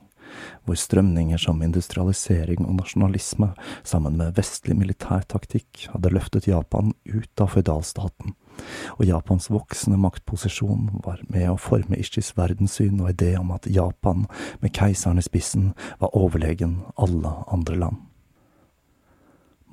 hvor 0.65 0.77
strømninger 0.79 1.39
som 1.41 1.61
industrialisering 1.63 2.65
og 2.65 2.79
nasjonalisme, 2.81 3.51
sammen 3.87 4.17
med 4.19 4.35
vestlig 4.37 4.77
militærtaktikk, 4.77 5.87
hadde 5.93 6.11
løftet 6.13 6.49
Japan 6.49 6.93
ut 7.05 7.43
av 7.43 7.53
føydalstaten, 7.55 8.35
og 8.97 9.05
Japans 9.05 9.49
voksende 9.53 9.99
maktposisjon 10.01 10.89
var 11.05 11.21
med 11.29 11.49
å 11.51 11.59
forme 11.61 11.99
Ishis 11.99 12.33
verdenssyn 12.37 13.01
og 13.01 13.13
idé 13.13 13.35
om 13.39 13.53
at 13.55 13.69
Japan, 13.69 14.25
med 14.61 14.73
keiseren 14.75 15.21
i 15.21 15.25
spissen, 15.25 15.71
var 16.01 16.15
overlegen 16.17 16.81
alle 16.97 17.33
andre 17.53 17.79
land. 17.85 18.03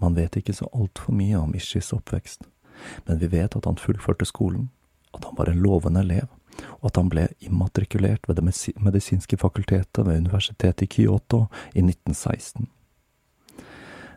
Man 0.02 0.16
vet 0.18 0.36
ikke 0.36 0.54
så 0.56 0.68
altfor 0.74 1.14
mye 1.16 1.38
om 1.40 1.54
Ishis 1.56 1.92
oppvekst, 1.96 2.44
men 3.06 3.20
vi 3.22 3.30
vet 3.32 3.56
at 3.56 3.68
han 3.68 3.80
fullførte 3.80 4.26
skolen, 4.28 4.68
at 5.14 5.24
han 5.24 5.38
var 5.38 5.48
en 5.48 5.62
lovende 5.62 6.02
elev, 6.02 6.26
og 6.80 6.90
at 6.90 7.00
han 7.00 7.10
ble 7.12 7.26
immatrikulert 7.44 8.28
ved 8.28 8.38
Det 8.38 8.74
medisinske 8.80 9.36
fakultetet 9.40 10.06
ved 10.06 10.24
universitetet 10.24 10.86
i 10.86 10.90
Kyoto 10.96 11.46
i 11.72 11.82
1916. 11.82 12.68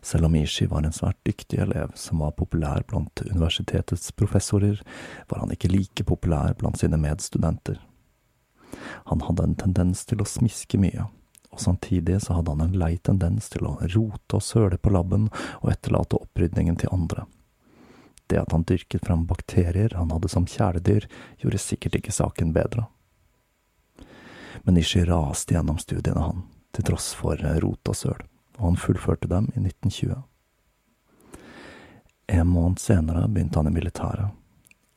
Selv 0.01 0.25
om 0.25 0.35
Ishi 0.35 0.65
var 0.65 0.85
en 0.85 0.93
svært 0.95 1.17
dyktig 1.25 1.59
elev 1.59 1.91
som 1.95 2.21
var 2.23 2.35
populær 2.37 2.85
blant 2.87 3.21
universitetets 3.25 4.11
professorer, 4.15 4.81
var 5.27 5.41
han 5.43 5.51
ikke 5.51 5.71
like 5.73 6.05
populær 6.07 6.53
blant 6.59 6.79
sine 6.79 6.99
medstudenter. 7.01 7.81
Han 9.11 9.23
hadde 9.25 9.43
en 9.43 9.55
tendens 9.55 10.05
til 10.07 10.21
å 10.21 10.27
smiske 10.27 10.79
mye, 10.79 11.07
og 11.51 11.63
samtidig 11.63 12.21
så 12.23 12.37
hadde 12.37 12.53
han 12.55 12.67
en 12.67 12.79
lei 12.79 12.93
tendens 12.97 13.49
til 13.49 13.67
å 13.67 13.77
rote 13.83 14.39
og 14.39 14.45
søle 14.45 14.77
på 14.77 14.93
labben 14.93 15.27
og 15.61 15.71
etterlate 15.73 16.21
opprydningen 16.21 16.79
til 16.79 16.93
andre. 16.93 17.25
Det 18.27 18.39
at 18.41 18.51
han 18.51 18.65
dyrket 18.67 19.05
fram 19.07 19.25
bakterier 19.25 19.93
han 19.95 20.11
hadde 20.11 20.29
som 20.31 20.47
kjæledyr, 20.47 21.07
gjorde 21.39 21.63
sikkert 21.63 21.95
ikke 21.95 22.15
saken 22.15 22.53
bedre. 22.55 22.87
Men 24.67 24.77
Ishi 24.77 25.05
raste 25.07 25.55
gjennom 25.55 25.77
studiene, 25.79 26.19
han, 26.19 26.43
til 26.75 26.89
tross 26.89 27.13
for 27.15 27.39
rot 27.63 27.87
og 27.87 27.95
søl, 27.95 28.25
og 28.57 28.65
han 28.65 28.81
fullførte 28.81 29.29
dem 29.31 29.47
i 29.55 29.63
1920. 29.63 30.17
En 32.27 32.47
måned 32.51 32.81
senere 32.83 33.27
begynte 33.31 33.61
han 33.61 33.69
i 33.71 33.75
militæret, 33.75 34.33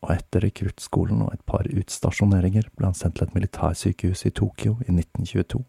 og 0.01 0.15
etter 0.17 0.43
rekruttskolen 0.43 1.21
og 1.23 1.35
et 1.35 1.45
par 1.47 1.69
utstasjoneringer 1.71 2.71
ble 2.75 2.89
han 2.89 2.99
sendt 2.99 3.21
til 3.21 3.29
et 3.29 3.37
militærsykehus 3.37 4.25
i 4.27 4.33
Tokyo 4.35 4.79
i 4.81 4.91
1922. 4.97 5.63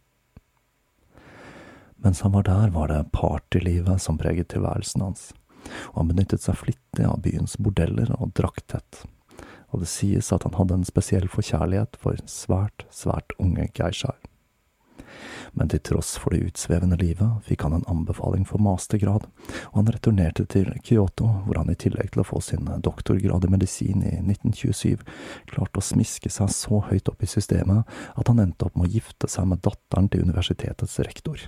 Mens 2.02 2.24
han 2.26 2.34
var 2.34 2.48
der, 2.48 2.72
var 2.74 2.90
det 2.90 3.12
partylivet 3.14 4.02
som 4.02 4.18
preget 4.18 4.50
tilværelsen 4.50 5.04
hans 5.06 5.28
og 5.92 6.02
han 6.02 6.12
benyttet 6.14 6.44
seg 6.46 6.60
flittig 6.60 7.08
av 7.08 7.22
byens 7.26 7.58
bordeller 7.62 8.14
og 8.18 8.34
drakk 8.38 8.64
tett, 8.72 9.04
og 9.72 9.84
det 9.84 9.92
sies 9.92 10.32
at 10.36 10.44
han 10.48 10.58
hadde 10.58 10.82
en 10.82 10.88
spesiell 10.88 11.30
forkjærlighet 11.32 11.98
for 12.02 12.20
svært, 12.30 12.86
svært 12.92 13.36
unge 13.40 13.70
geishaer. 13.78 14.20
Men 15.52 15.68
til 15.72 15.82
tross 15.84 16.14
for 16.22 16.32
det 16.32 16.46
utsvevende 16.48 16.96
livet 17.00 17.44
fikk 17.48 17.66
han 17.66 17.76
en 17.76 17.88
anbefaling 17.92 18.46
for 18.48 18.64
mastergrad, 18.64 19.26
og 19.72 19.76
han 19.76 19.90
returnerte 19.92 20.46
til 20.52 20.70
Kyoto, 20.88 21.28
hvor 21.46 21.60
han 21.60 21.72
i 21.72 21.78
tillegg 21.80 22.14
til 22.14 22.24
å 22.24 22.28
få 22.28 22.40
sin 22.46 22.70
doktorgrad 22.84 23.46
i 23.48 23.52
medisin 23.52 24.06
i 24.06 24.16
1927, 24.22 25.04
klarte 25.52 25.82
å 25.82 25.86
smiske 25.86 26.32
seg 26.32 26.54
så 26.56 26.84
høyt 26.88 27.12
opp 27.12 27.24
i 27.26 27.32
systemet 27.32 27.90
at 28.16 28.32
han 28.32 28.40
endte 28.44 28.70
opp 28.70 28.80
med 28.80 28.88
å 28.88 28.94
gifte 28.96 29.30
seg 29.32 29.50
med 29.52 29.64
datteren 29.66 30.08
til 30.12 30.24
universitetets 30.28 31.00
rektor, 31.04 31.44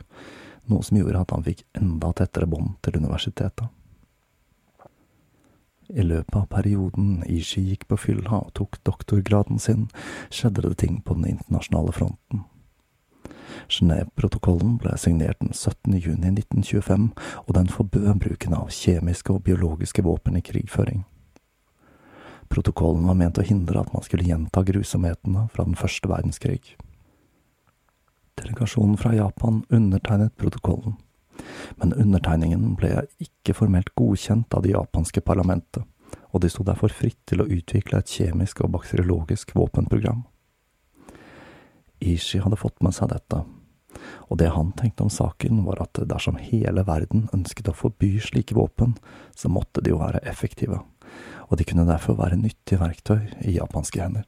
noe 0.71 0.83
som 0.83 0.99
gjorde 0.99 1.23
at 1.23 1.35
han 1.35 1.47
fikk 1.47 1.63
enda 1.79 2.11
tettere 2.19 2.49
bånd 2.49 2.75
til 2.83 2.99
universitetet. 2.99 3.71
I 5.89 6.05
løpet 6.05 6.35
av 6.35 6.47
perioden 6.51 7.23
Ishi 7.27 7.61
gikk 7.67 7.87
på 7.89 7.97
fylla 7.99 8.39
og 8.39 8.53
tok 8.57 8.79
doktorgraden 8.87 9.59
sin, 9.59 9.89
skjedde 10.31 10.63
det 10.65 10.77
ting 10.83 11.01
på 11.03 11.17
den 11.17 11.35
internasjonale 11.35 11.91
fronten. 11.95 12.45
Genéve-protokollen 13.71 14.77
ble 14.81 14.95
signert 14.99 15.39
den 15.41 15.53
17. 15.53 15.97
juni 15.99 16.31
1925, 16.31 17.09
og 17.47 17.51
den 17.57 17.69
forbød 17.71 18.19
bruken 18.23 18.55
av 18.57 18.71
kjemiske 18.73 19.33
og 19.33 19.43
biologiske 19.47 20.03
våpen 20.03 20.37
i 20.39 20.43
krigføring. 20.45 21.03
Protokollen 22.53 23.07
var 23.09 23.17
ment 23.17 23.39
å 23.41 23.45
hindre 23.45 23.81
at 23.81 23.93
man 23.93 24.03
skulle 24.05 24.27
gjenta 24.27 24.63
grusomhetene 24.67 25.47
fra 25.53 25.65
den 25.65 25.77
første 25.79 26.09
verdenskrig. 26.11 26.75
Delegasjonen 28.37 28.97
fra 28.97 29.13
Japan 29.15 29.63
undertegnet 29.69 30.35
protokollen, 30.37 30.97
men 31.79 31.93
undertegningen 31.93 32.75
ble 32.79 33.05
ikke 33.23 33.55
formelt 33.57 33.93
godkjent 33.97 34.53
av 34.53 34.65
det 34.65 34.73
japanske 34.73 35.23
parlamentet, 35.25 35.83
og 36.33 36.43
de 36.43 36.51
sto 36.51 36.65
derfor 36.65 36.93
fritt 36.93 37.19
til 37.29 37.43
å 37.43 37.49
utvikle 37.49 37.99
et 37.99 38.13
kjemisk 38.13 38.63
og 38.63 38.73
bakteriologisk 38.77 39.55
våpenprogram. 39.57 40.23
Ishi 42.03 42.41
hadde 42.43 42.59
fått 42.59 42.81
med 42.83 42.95
seg 42.95 43.13
dette, 43.13 43.43
og 44.27 44.39
det 44.41 44.49
han 44.53 44.73
tenkte 44.77 45.05
om 45.05 45.13
saken 45.13 45.63
var 45.67 45.83
at 45.85 46.01
dersom 46.09 46.39
hele 46.41 46.83
verden 46.87 47.27
ønsket 47.35 47.69
å 47.69 47.77
forby 47.77 48.17
slike 48.21 48.57
våpen, 48.57 48.97
så 49.35 49.51
måtte 49.51 49.83
de 49.83 49.93
jo 49.93 50.01
være 50.01 50.23
effektive, 50.29 50.81
og 51.49 51.57
de 51.59 51.67
kunne 51.69 51.87
derfor 51.87 52.17
være 52.19 52.41
nyttige 52.41 52.81
verktøy 52.81 53.21
i 53.45 53.57
japanske 53.59 54.01
hender. 54.01 54.27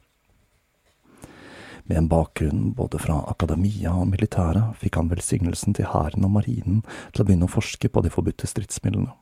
Med 1.86 1.98
en 1.98 2.08
bakgrunn 2.10 2.72
både 2.74 2.98
fra 2.98 3.20
akademia 3.30 3.92
og 3.94 4.08
militæret 4.10 4.74
fikk 4.80 4.98
han 4.98 5.10
velsignelsen 5.12 5.76
til 5.78 5.86
hæren 5.92 6.26
og 6.26 6.32
marinen 6.34 6.80
til 7.12 7.22
å 7.22 7.26
begynne 7.26 7.46
å 7.46 7.52
forske 7.52 7.90
på 7.92 8.02
de 8.02 8.10
forbudte 8.10 8.48
stridsmidlene. 8.50 9.12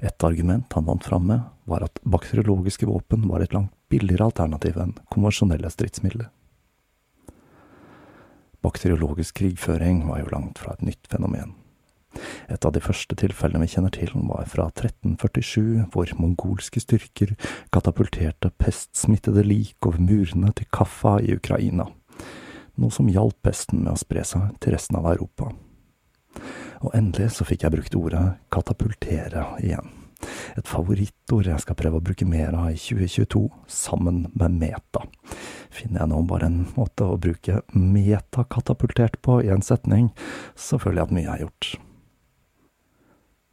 Et 0.00 0.24
argument 0.24 0.72
han 0.72 0.86
vant 0.86 1.04
fram 1.04 1.26
med, 1.28 1.40
var 1.68 1.84
at 1.84 1.98
bakteriologiske 2.06 2.86
våpen 2.88 3.26
var 3.28 3.42
et 3.44 3.52
langt 3.56 3.74
billigere 3.90 4.30
alternativ 4.30 4.78
enn 4.80 4.94
konvensjonelle 5.12 5.68
stridsmidler. 5.74 6.30
Bakteriologisk 8.64 9.40
krigføring 9.40 10.04
var 10.08 10.22
jo 10.22 10.30
langt 10.32 10.60
fra 10.62 10.76
et 10.76 10.86
nytt 10.86 11.10
fenomen. 11.10 11.56
Et 12.50 12.66
av 12.66 12.72
de 12.74 12.82
første 12.82 13.16
tilfellene 13.18 13.62
vi 13.64 13.72
kjenner 13.74 13.92
til, 13.94 14.10
var 14.28 14.48
fra 14.50 14.66
1347, 14.72 15.86
hvor 15.92 16.10
mongolske 16.18 16.82
styrker 16.82 17.36
katapulterte 17.74 18.50
pestsmittede 18.58 19.44
lik 19.46 19.78
over 19.86 20.02
murene 20.02 20.52
til 20.58 20.68
Kaffa 20.74 21.18
i 21.22 21.36
Ukraina, 21.38 21.86
noe 22.80 22.94
som 22.94 23.10
hjalp 23.10 23.38
pesten 23.46 23.84
med 23.84 23.94
å 23.94 24.00
spre 24.00 24.24
seg 24.26 24.50
til 24.62 24.74
resten 24.74 24.98
av 24.98 25.10
Europa. 25.12 25.52
Og 26.80 26.94
endelig 26.96 27.34
så 27.36 27.46
fikk 27.46 27.66
jeg 27.66 27.76
brukt 27.76 27.96
ordet 27.98 28.24
katapultere 28.52 29.44
igjen. 29.62 29.96
Et 30.58 30.66
favorittord 30.68 31.48
jeg 31.48 31.62
skal 31.62 31.76
prøve 31.78 32.00
å 32.00 32.04
bruke 32.04 32.26
mer 32.28 32.56
av 32.56 32.72
i 32.72 32.80
2022, 32.80 33.46
sammen 33.70 34.26
med 34.34 34.58
meta. 34.60 35.04
Finner 35.72 36.02
jeg 36.02 36.12
nå 36.12 36.24
bare 36.28 36.50
en 36.50 36.64
måte 36.74 37.06
å 37.06 37.20
bruke 37.20 37.62
metakatapultert 37.72 39.20
på 39.24 39.38
i 39.44 39.52
en 39.54 39.64
setning, 39.64 40.10
så 40.56 40.80
føler 40.80 41.02
jeg 41.04 41.08
at 41.08 41.16
mye 41.16 41.36
er 41.36 41.46
gjort 41.46 41.70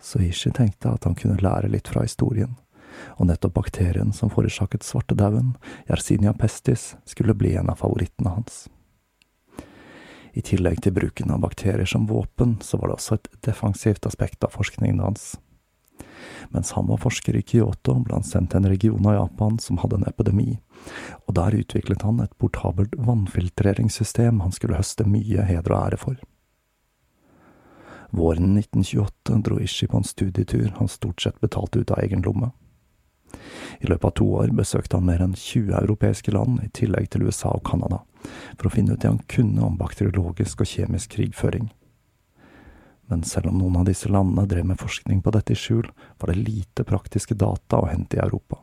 så 0.01 0.21
Ishi 0.21 0.51
tenkte 0.51 0.93
at 0.93 1.03
han 1.07 1.15
kunne 1.17 1.41
lære 1.41 1.71
litt 1.73 1.89
fra 1.91 2.05
historien, 2.05 2.55
og 3.17 3.29
nettopp 3.29 3.57
bakterien 3.57 4.13
som 4.13 4.31
forårsaket 4.33 4.85
svartedauden, 4.85 5.55
Yersinia 5.89 6.33
pestis, 6.33 6.95
skulle 7.05 7.35
bli 7.37 7.55
en 7.55 7.69
av 7.69 7.81
favorittene 7.81 8.33
hans. 8.37 8.67
I 10.37 10.43
tillegg 10.45 10.83
til 10.85 10.93
bruken 10.93 11.33
av 11.33 11.41
bakterier 11.41 11.89
som 11.89 12.05
våpen, 12.09 12.59
så 12.61 12.77
var 12.77 12.91
det 12.91 12.99
også 12.99 13.17
et 13.17 13.29
defensivt 13.47 14.05
aspekt 14.05 14.45
av 14.45 14.53
forskningen 14.53 15.01
hans. 15.01 15.35
Mens 16.53 16.71
han 16.77 16.85
var 16.87 17.01
forsker 17.01 17.35
i 17.35 17.41
Kyoto, 17.41 17.95
ble 18.05 18.19
han 18.19 18.25
sendt 18.25 18.51
til 18.53 18.61
en 18.61 18.69
region 18.69 19.09
av 19.09 19.17
Japan 19.17 19.57
som 19.61 19.79
hadde 19.81 19.97
en 19.97 20.09
epidemi, 20.09 20.59
og 21.25 21.35
der 21.39 21.57
utviklet 21.57 22.05
han 22.05 22.21
et 22.21 22.37
portabelt 22.37 22.93
vannfiltreringssystem 23.01 24.43
han 24.45 24.53
skulle 24.53 24.77
høste 24.77 25.07
mye 25.09 25.47
heder 25.49 25.73
og 25.73 25.79
ære 25.87 26.01
for. 26.05 26.21
Våren 28.09 28.57
1928 28.57 29.41
dro 29.43 29.59
Ishi 29.59 29.87
på 29.87 29.97
en 29.97 30.07
studietur 30.07 30.73
han 30.77 30.87
stort 30.87 31.21
sett 31.21 31.39
betalte 31.39 31.79
ut 31.79 31.91
av 31.91 31.99
egen 31.99 32.21
lomme. 32.21 32.51
I 33.79 33.87
løpet 33.87 34.05
av 34.05 34.13
to 34.17 34.27
år 34.41 34.53
besøkte 34.55 34.97
han 34.97 35.05
mer 35.05 35.21
enn 35.21 35.35
20 35.35 35.75
europeiske 35.81 36.31
land, 36.31 36.61
i 36.63 36.69
tillegg 36.73 37.09
til 37.11 37.27
USA 37.27 37.51
og 37.51 37.65
Canada, 37.67 37.99
for 38.55 38.69
å 38.69 38.73
finne 38.73 38.95
ut 38.95 39.03
det 39.03 39.11
han 39.11 39.25
kunne 39.29 39.65
om 39.67 39.77
bakteriologisk 39.77 40.63
og 40.63 40.71
kjemisk 40.71 41.17
krigføring. 41.17 41.67
Men 43.07 43.23
selv 43.23 43.51
om 43.51 43.59
noen 43.59 43.81
av 43.81 43.85
disse 43.87 44.09
landene 44.11 44.47
drev 44.49 44.65
med 44.67 44.79
forskning 44.79 45.21
på 45.23 45.31
dette 45.35 45.53
i 45.53 45.59
skjul, 45.59 45.85
var 46.19 46.31
det 46.31 46.41
lite 46.41 46.87
praktiske 46.87 47.35
data 47.35 47.79
å 47.79 47.91
hente 47.91 48.17
i 48.17 48.23
Europa. 48.23 48.59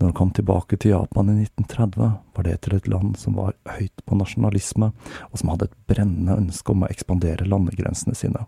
Når 0.00 0.06
han 0.06 0.16
kom 0.16 0.30
tilbake 0.32 0.76
til 0.80 0.94
Japan 0.94 1.28
i 1.28 1.42
1930, 1.42 2.12
var 2.34 2.44
det 2.46 2.54
til 2.64 2.76
et 2.78 2.86
land 2.88 3.18
som 3.20 3.34
var 3.36 3.52
høyt 3.68 4.00
på 4.08 4.16
nasjonalisme, 4.16 4.86
og 5.28 5.34
som 5.36 5.50
hadde 5.52 5.66
et 5.68 5.74
brennende 5.92 6.38
ønske 6.40 6.72
om 6.72 6.86
å 6.86 6.88
ekspandere 6.88 7.44
landegrensene 7.44 8.16
sine, 8.16 8.46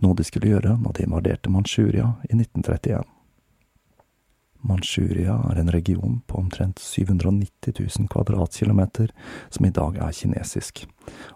noe 0.00 0.16
de 0.16 0.24
skulle 0.24 0.54
gjøre 0.54 0.78
når 0.80 0.94
de 0.96 1.04
invaderte 1.04 1.52
Manchuria 1.52 2.14
i 2.30 2.32
1931. 2.38 3.04
Manchuria 4.64 5.34
er 5.50 5.60
en 5.60 5.68
region 5.74 6.22
på 6.26 6.38
omtrent 6.40 6.80
790 6.80 7.74
000 7.76 8.08
kvadratkilometer 8.08 9.12
som 9.50 9.66
i 9.68 9.72
dag 9.80 9.98
er 10.00 10.16
kinesisk, 10.16 10.86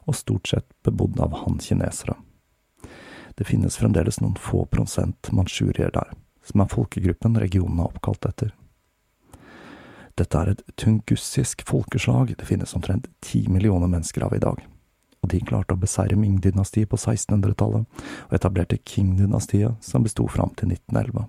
og 0.08 0.16
stort 0.16 0.48
sett 0.48 0.70
bebodd 0.88 1.20
av 1.20 1.36
han-kinesere. 1.42 2.16
Det 3.36 3.44
finnes 3.44 3.76
fremdeles 3.76 4.22
noen 4.24 4.40
få 4.40 4.64
prosent 4.72 5.28
manchurier 5.36 5.92
der, 5.92 6.16
som 6.48 6.64
er 6.64 6.72
folkegruppen 6.72 7.36
regionen 7.44 7.84
er 7.84 7.92
oppkalt 7.92 8.24
etter. 8.32 8.56
Dette 10.18 10.40
er 10.40 10.50
et 10.50 10.62
tungussisk 10.74 11.62
folkeslag 11.68 12.32
det 12.34 12.46
finnes 12.48 12.74
omtrent 12.74 13.06
ti 13.22 13.44
millioner 13.48 13.86
mennesker 13.86 14.24
av 14.26 14.34
i 14.34 14.42
dag, 14.42 14.60
og 15.22 15.30
de 15.30 15.38
klarte 15.46 15.76
å 15.76 15.78
beseire 15.78 16.18
Ming-dynastiet 16.18 16.90
på 16.90 16.98
1600-tallet, 16.98 17.86
og 18.26 18.34
etablerte 18.34 18.80
Qing-dynastiet, 18.82 19.78
som 19.84 20.02
besto 20.02 20.26
fram 20.26 20.54
til 20.58 20.74
1911. 20.74 21.28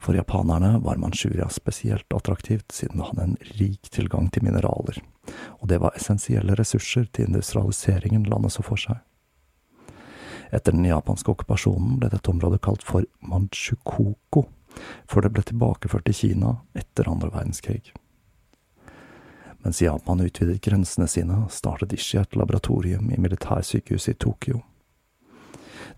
For 0.00 0.16
japanerne 0.16 0.78
var 0.80 0.96
Manchuria 0.96 1.50
spesielt 1.52 2.08
attraktivt, 2.16 2.72
siden 2.72 3.02
det 3.02 3.10
hadde 3.10 3.26
en 3.26 3.36
rik 3.58 3.90
tilgang 3.92 4.30
til 4.32 4.46
mineraler, 4.46 5.02
og 5.60 5.68
det 5.68 5.80
var 5.82 5.96
essensielle 5.98 6.56
ressurser 6.56 7.04
til 7.12 7.28
industrialiseringen 7.28 8.24
landet 8.32 8.56
så 8.56 8.64
for 8.64 8.80
seg. 8.80 8.96
Etter 10.50 10.72
den 10.72 10.88
japanske 10.88 11.30
okkupasjonen 11.34 12.00
ble 12.00 12.08
dette 12.10 12.32
området 12.32 12.62
kalt 12.64 12.82
for 12.86 13.04
Manchukoko, 13.20 14.46
før 15.10 15.26
det 15.26 15.32
ble 15.34 15.44
tilbakeført 15.48 16.06
til 16.08 16.18
Kina 16.20 16.54
etter 16.78 17.10
andre 17.10 17.30
verdenskrig. 17.34 17.92
Mens 19.62 19.82
Japan 19.82 20.20
utvidet 20.24 20.62
grensene 20.64 21.08
sine, 21.08 21.42
startet 21.52 21.92
Ishi 21.92 22.18
et 22.18 22.36
laboratorium 22.36 23.10
i 23.12 23.20
militærsykehuset 23.20 24.14
i 24.14 24.18
Tokyo. 24.24 24.62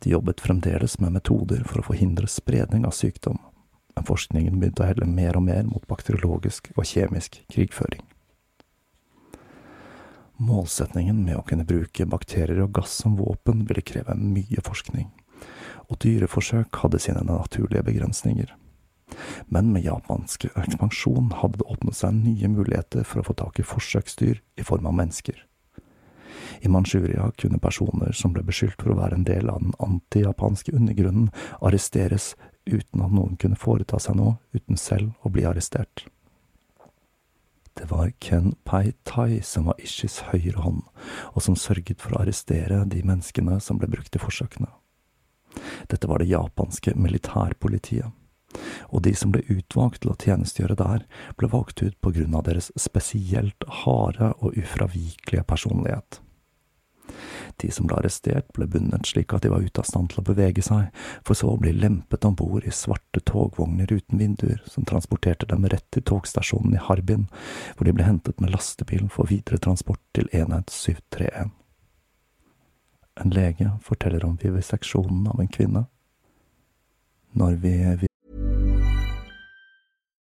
De 0.03 0.11
jobbet 0.11 0.41
fremdeles 0.41 0.99
med 0.99 1.15
metoder 1.15 1.63
for 1.69 1.79
å 1.79 1.87
forhindre 1.93 2.27
spredning 2.27 2.87
av 2.89 2.97
sykdom, 2.97 3.39
men 3.95 4.07
forskningen 4.09 4.59
begynte 4.59 4.83
å 4.83 4.89
helle 4.89 5.07
mer 5.07 5.39
og 5.39 5.47
mer 5.47 5.63
mot 5.69 5.85
bakteriologisk 5.87 6.73
og 6.75 6.89
kjemisk 6.89 7.39
krigføring. 7.53 8.03
Målsetningen 10.43 11.21
med 11.23 11.39
å 11.39 11.45
kunne 11.47 11.67
bruke 11.69 12.09
bakterier 12.09 12.65
og 12.65 12.73
gass 12.75 12.97
som 13.05 13.15
våpen 13.21 13.63
ville 13.69 13.85
kreve 13.87 14.17
mye 14.19 14.65
forskning, 14.67 15.07
og 15.87 16.01
dyreforsøk 16.03 16.83
hadde 16.83 16.99
sine 17.05 17.23
naturlige 17.29 17.85
begrensninger. 17.87 18.51
Men 19.53 19.72
med 19.72 19.85
japansk 19.85 20.46
ekspansjon 20.51 21.33
hadde 21.40 21.62
det 21.62 21.68
åpnet 21.68 21.98
seg 21.98 22.18
nye 22.18 22.51
muligheter 22.53 23.07
for 23.09 23.22
å 23.22 23.27
få 23.31 23.37
tak 23.38 23.61
i 23.61 23.66
forsøksdyr 23.66 24.40
i 24.57 24.66
form 24.66 24.88
av 24.90 24.96
mennesker. 24.98 25.37
I 26.62 26.68
Manchuria 26.68 27.31
kunne 27.38 27.59
personer 27.59 28.12
som 28.14 28.33
ble 28.35 28.44
beskyldt 28.46 28.81
for 28.81 28.92
å 28.92 28.98
være 29.01 29.18
en 29.18 29.27
del 29.27 29.51
av 29.51 29.62
den 29.62 29.75
antijapanske 29.83 30.75
undergrunnen, 30.77 31.31
arresteres 31.61 32.33
uten 32.66 33.03
at 33.03 33.14
noen 33.14 33.37
kunne 33.40 33.59
foreta 33.59 33.98
seg 33.98 34.18
noe 34.18 34.37
uten 34.55 34.79
selv 34.79 35.27
å 35.27 35.33
bli 35.35 35.46
arrestert. 35.48 36.07
Det 37.75 37.88
var 37.90 38.12
Ken 38.20 38.53
Pai 38.68 38.92
Tai 39.09 39.40
som 39.42 39.70
var 39.70 39.81
Ishis 39.81 40.20
høyre 40.29 40.61
hånd, 40.61 40.83
og 41.33 41.42
som 41.42 41.57
sørget 41.57 42.05
for 42.05 42.14
å 42.14 42.22
arrestere 42.22 42.85
de 42.85 43.01
menneskene 43.03 43.59
som 43.64 43.81
ble 43.81 43.88
brukt 43.90 44.14
i 44.14 44.22
forsøkene. 44.22 44.68
Dette 45.88 46.09
var 46.09 46.20
det 46.20 46.31
japanske 46.31 46.94
militærpolitiet 46.96 48.12
og 48.92 49.05
de 49.07 49.14
som 49.16 49.33
ble 49.33 49.42
utvalgt 49.48 50.02
til 50.05 50.12
å 50.12 50.18
tjenestegjøre 50.20 50.76
der, 50.78 51.07
ble 51.40 51.48
valgt 51.52 51.83
ut 51.83 51.96
på 52.05 52.12
grunn 52.14 52.37
av 52.37 52.44
deres 52.48 52.70
spesielt 52.76 53.64
harde 53.83 54.35
og 54.38 54.59
ufravikelige 54.61 55.46
personlighet. 55.48 56.20
De 57.57 57.70
som 57.72 57.87
ble 57.87 57.96
arrestert, 57.98 58.48
ble 58.57 58.66
bundet 58.70 59.09
slik 59.09 59.33
at 59.35 59.44
de 59.44 59.50
var 59.52 59.64
ute 59.64 59.83
av 59.83 59.88
stand 59.88 60.12
til 60.12 60.22
å 60.22 60.26
bevege 60.26 60.64
seg, 60.64 60.88
for 61.26 61.38
så 61.38 61.52
å 61.52 61.61
bli 61.61 61.72
lempet 61.76 62.24
om 62.28 62.37
bord 62.38 62.66
i 62.66 62.74
svarte 62.74 63.20
togvogner 63.28 63.90
uten 63.92 64.20
vinduer 64.20 64.62
som 64.70 64.87
transporterte 64.88 65.48
dem 65.50 65.66
rett 65.68 65.87
til 65.94 66.05
togstasjonen 66.09 66.76
i 66.76 66.83
Harbin, 66.83 67.26
hvor 67.76 67.88
de 67.88 67.96
ble 67.96 68.07
hentet 68.07 68.40
med 68.40 68.55
lastebilen 68.55 69.11
for 69.12 69.31
videre 69.31 69.61
transport 69.62 70.00
til 70.16 70.31
enhet 70.33 70.72
731. 70.72 71.52
En 73.20 73.35
lege 73.35 73.74
forteller 73.85 74.24
om 74.24 74.38
viviseksjonen 74.40 75.26
av 75.28 75.42
en 75.42 75.52
kvinne. 75.52 75.85
Når 77.37 77.61
vi 77.61 77.74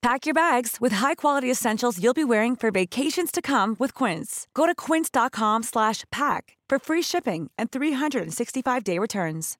Pack 0.00 0.26
your 0.26 0.34
bags 0.34 0.76
with 0.80 0.92
high-quality 0.92 1.50
essentials 1.50 1.98
you'll 1.98 2.14
be 2.14 2.24
wearing 2.24 2.56
for 2.56 2.70
vacations 2.70 3.32
to 3.32 3.42
come 3.42 3.74
with 3.80 3.94
Quince. 3.94 4.46
Go 4.54 4.64
to 4.66 4.74
quince.com 4.74 5.64
slash 5.64 6.04
pack 6.10 6.56
for 6.68 6.78
free 6.78 7.02
shipping 7.02 7.50
and 7.58 7.70
365-day 7.70 8.98
returns. 8.98 9.58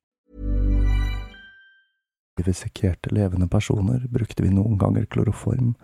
I 2.38 2.42
dissekerte 2.42 3.10
levende 3.10 3.48
personer 3.48 4.06
brukte 4.08 4.42
vi 4.42 4.50
noen 4.54 4.78
ganger 4.78 5.06
kloroform, 5.10 5.74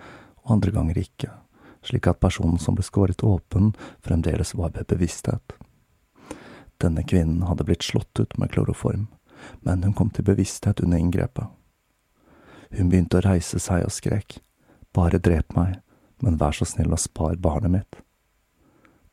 og 0.45 0.53
andre 0.55 0.71
ganger 0.71 1.01
ikke, 1.03 1.33
slik 1.83 2.07
at 2.07 2.21
personen 2.23 2.61
som 2.63 2.79
ble 2.79 2.87
skåret 2.87 3.25
åpen, 3.27 3.73
fremdeles 4.07 4.55
var 4.55 4.71
ved 4.77 4.87
bevissthet. 4.87 5.57
Denne 6.79 7.03
kvinnen 7.03 7.43
hadde 7.49 7.67
blitt 7.67 7.83
slått 7.83 8.23
ut 8.23 8.39
med 8.39 8.55
kloroform, 8.55 9.09
men 9.67 9.83
hun 9.83 9.99
kom 9.99 10.15
til 10.15 10.31
bevissthet 10.31 10.79
under 10.87 11.03
inngrepet. 11.03 11.51
Hun 12.75 12.91
begynte 12.91 13.21
å 13.21 13.25
reise 13.25 13.61
seg 13.63 13.85
og 13.87 13.93
skrek, 13.95 14.41
bare 14.95 15.21
drep 15.23 15.55
meg, 15.55 15.79
men 16.23 16.39
vær 16.41 16.57
så 16.57 16.67
snill 16.67 16.95
og 16.95 17.03
spar 17.03 17.37
barnet 17.39 17.71
mitt. 17.71 18.01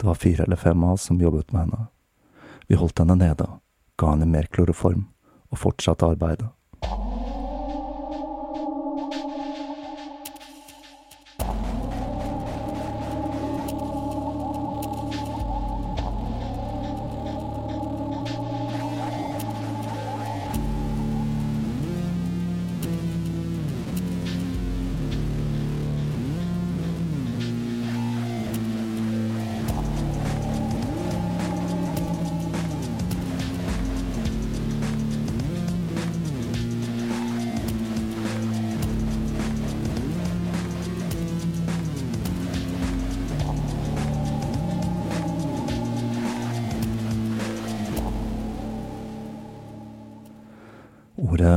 Det 0.02 0.08
var 0.08 0.17
fire 0.17 0.47
eller 0.47 0.58
fem 0.58 0.84
av 0.84 0.95
oss 0.95 1.06
som 1.10 1.21
jobbet 1.21 1.54
med 1.54 1.67
henne. 1.67 1.88
Vi 2.67 2.80
holdt 2.80 3.04
henne 3.04 3.19
nede, 3.19 3.45
ga 4.02 4.15
henne 4.15 4.26
mer 4.26 4.50
kloroform, 4.50 5.06
og 5.54 5.62
fortsatte 5.62 6.10
arbeidet. 6.10 6.50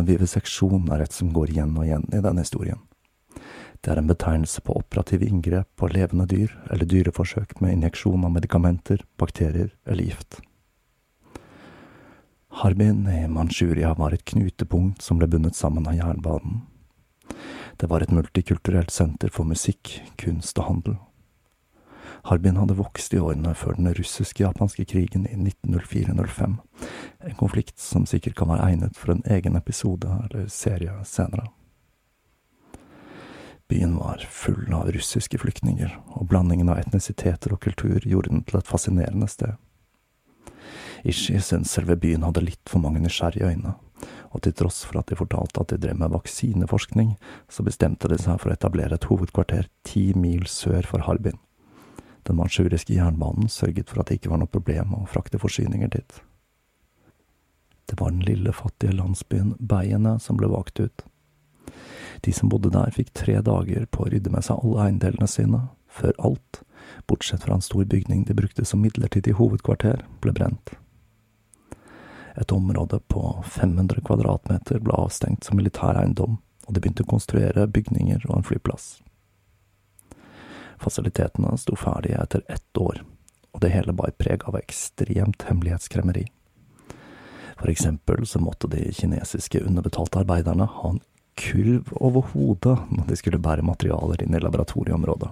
Ordet 0.04 0.18
viviseksjon 0.20 0.90
er 0.92 1.00
et 1.00 1.14
som 1.16 1.30
går 1.32 1.54
igjen 1.54 1.70
og 1.78 1.86
igjen 1.86 2.02
i 2.12 2.18
denne 2.20 2.42
historien. 2.44 2.80
Det 3.80 3.88
er 3.92 4.00
en 4.02 4.08
betegnelse 4.10 4.60
på 4.60 4.74
operative 4.76 5.24
inngrep 5.24 5.68
på 5.80 5.88
levende 5.88 6.26
dyr 6.28 6.52
eller 6.68 6.84
dyreforsøk 6.84 7.56
med 7.64 7.72
injeksjon 7.72 8.26
av 8.26 8.34
medikamenter, 8.34 9.00
bakterier 9.16 9.70
eller 9.86 10.04
gift. 10.04 10.42
Harbin 12.60 13.08
i 13.08 13.24
Manchuria 13.32 13.94
var 13.96 14.12
et 14.12 14.26
knutepunkt 14.28 15.00
som 15.00 15.16
ble 15.16 15.30
bundet 15.32 15.56
sammen 15.56 15.88
av 15.88 15.96
jernbanen. 15.96 16.60
Det 17.80 17.88
var 17.88 18.04
et 18.04 18.12
multikulturelt 18.12 18.92
senter 18.92 19.32
for 19.32 19.48
musikk, 19.48 20.02
kunst 20.20 20.60
og 20.60 20.68
handel. 20.68 21.00
Harbin 22.24 22.56
hadde 22.56 22.76
vokst 22.78 23.12
i 23.12 23.18
årene 23.20 23.52
før 23.52 23.76
den 23.76 23.90
russisk-japanske 23.98 24.86
krigen 24.88 25.26
i 25.28 25.34
1904–05, 25.36 26.54
en 27.28 27.36
konflikt 27.36 27.76
som 27.80 28.06
sikkert 28.08 28.38
kan 28.38 28.48
være 28.48 28.70
egnet 28.70 28.96
for 28.96 29.12
en 29.12 29.20
egen 29.28 29.58
episode 29.60 30.08
eller 30.08 30.48
serie 30.48 30.96
senere. 31.04 31.50
Byen 33.68 33.98
var 34.00 34.24
full 34.30 34.72
av 34.72 34.88
russiske 34.96 35.40
flyktninger, 35.40 35.92
og 36.16 36.28
blandingen 36.32 36.72
av 36.72 36.80
etnisiteter 36.80 37.52
og 37.52 37.60
kultur 37.64 38.00
gjorde 38.00 38.32
den 38.32 38.44
til 38.48 38.60
et 38.60 38.72
fascinerende 38.72 39.28
sted. 39.28 39.60
Ishi 41.04 41.36
syntes 41.36 41.76
selve 41.76 41.96
byen 42.00 42.24
hadde 42.24 42.44
litt 42.44 42.72
for 42.72 42.80
mange 42.80 43.04
nysgjerrige 43.04 43.52
øyne, 43.52 43.76
og 44.32 44.44
til 44.44 44.56
tross 44.56 44.82
for 44.88 45.00
at 45.00 45.12
de 45.12 45.20
fortalte 45.20 45.60
at 45.60 45.72
de 45.72 45.80
drev 45.80 46.00
med 46.00 46.16
vaksineforskning, 46.16 47.18
så 47.52 47.64
bestemte 47.68 48.08
de 48.08 48.16
seg 48.16 48.40
for 48.40 48.48
å 48.48 48.56
etablere 48.56 48.96
et 48.96 49.08
hovedkvarter 49.12 49.68
ti 49.84 50.12
mil 50.16 50.48
sør 50.48 50.88
for 50.88 51.04
Harbin. 51.04 51.36
Den 52.24 52.36
manchuriske 52.36 52.94
jernbanen 52.96 53.48
sørget 53.52 53.90
for 53.90 54.00
at 54.00 54.08
det 54.08 54.20
ikke 54.20 54.32
var 54.32 54.40
noe 54.40 54.50
problem 54.50 54.94
å 54.96 55.04
frakte 55.10 55.40
forsyninger 55.40 55.90
dit. 55.92 56.20
Det 57.84 58.00
var 58.00 58.14
den 58.14 58.24
lille, 58.24 58.52
fattige 58.52 58.96
landsbyen 58.96 59.54
Beiene 59.60 60.16
som 60.20 60.38
ble 60.40 60.48
valgt 60.48 60.80
ut. 60.80 61.04
De 62.24 62.32
som 62.32 62.48
bodde 62.48 62.70
der, 62.72 62.92
fikk 62.94 63.12
tre 63.12 63.40
dager 63.44 63.84
på 63.92 64.06
å 64.06 64.08
rydde 64.08 64.32
med 64.32 64.46
seg 64.46 64.62
alle 64.64 64.86
eiendelene 64.86 65.28
sine, 65.28 65.66
før 65.92 66.16
alt, 66.30 66.62
bortsett 67.06 67.44
fra 67.44 67.58
en 67.58 67.64
stor 67.64 67.84
bygning 67.84 68.24
de 68.24 68.36
brukte 68.36 68.64
som 68.64 68.80
midlertidig 68.80 69.36
hovedkvarter, 69.36 70.06
ble 70.24 70.32
brent. 70.32 70.78
Et 72.40 72.52
område 72.52 72.98
på 73.12 73.44
500 73.44 74.00
kvadratmeter 74.06 74.80
ble 74.82 74.96
avstengt 74.96 75.44
som 75.44 75.60
militær 75.60 76.00
eiendom, 76.00 76.40
og 76.64 76.74
de 76.74 76.80
begynte 76.80 77.04
å 77.04 77.12
konstruere 77.12 77.68
bygninger 77.68 78.24
og 78.30 78.38
en 78.38 78.48
flyplass. 78.48 78.96
Fasilitetene 80.82 81.56
sto 81.58 81.76
ferdige 81.78 82.20
etter 82.22 82.44
ett 82.48 82.78
år, 82.78 83.02
og 83.52 83.62
det 83.62 83.72
hele 83.74 83.94
bar 83.96 84.14
preg 84.18 84.46
av 84.48 84.58
ekstremt 84.58 85.46
hemmelighetskremmeri. 85.48 86.26
For 87.60 87.70
eksempel 87.70 88.26
så 88.26 88.40
måtte 88.42 88.68
de 88.68 88.90
kinesiske 88.92 89.62
underbetalte 89.62 90.24
arbeiderne 90.24 90.66
ha 90.70 90.90
en 90.90 91.02
kurv 91.38 91.90
over 91.96 92.26
hodet 92.32 92.76
når 92.90 93.08
de 93.08 93.16
skulle 93.18 93.42
bære 93.42 93.66
materialer 93.66 94.22
inn 94.22 94.34
i 94.34 94.42
laboratorieområdet. 94.42 95.30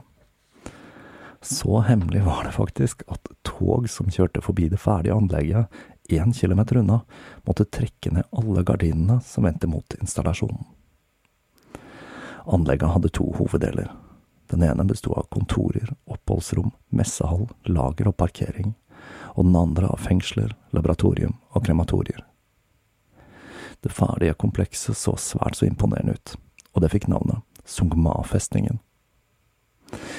Så 1.43 1.81
hemmelig 1.89 2.23
var 2.23 2.45
det 2.47 2.55
faktisk 2.55 3.03
at 3.11 3.33
tog 3.43 3.89
som 3.91 4.11
kjørte 4.11 4.43
forbi 4.45 4.69
det 4.71 4.79
ferdige 4.79 5.17
anlegget 5.19 5.67
én 6.13 6.33
kilometer 6.35 6.79
unna, 6.79 7.01
måtte 7.47 7.67
trekke 7.67 8.13
ned 8.15 8.29
alle 8.31 8.63
gardinene 8.67 9.19
som 9.27 9.47
vendte 9.47 9.67
mot 9.71 9.95
installasjonen. 10.01 10.63
Anlegget 12.47 12.91
hadde 12.95 13.11
to 13.15 13.29
hoveddeler. 13.39 13.91
Den 14.53 14.63
ene 14.63 14.85
bestod 14.85 15.17
av 15.17 15.27
kontorer, 15.33 15.95
oppholdsrom, 16.05 16.75
messehall, 16.93 17.47
lager 17.65 18.11
og 18.11 18.19
parkering, 18.21 18.75
og 19.33 19.47
den 19.47 19.57
andre 19.57 19.89
av 19.89 20.03
fengsler, 20.05 20.53
laboratorium 20.77 21.39
og 21.57 21.65
krematorier. 21.65 22.21
Det 23.81 23.95
ferdige 23.97 24.37
komplekset 24.37 24.99
så 24.99 25.17
svært 25.17 25.57
så 25.57 25.65
imponerende 25.65 26.19
ut, 26.19 26.35
og 26.77 26.85
det 26.85 26.93
fikk 26.93 27.09
navnet 27.09 27.41
Sungma-festningen. 27.65 28.83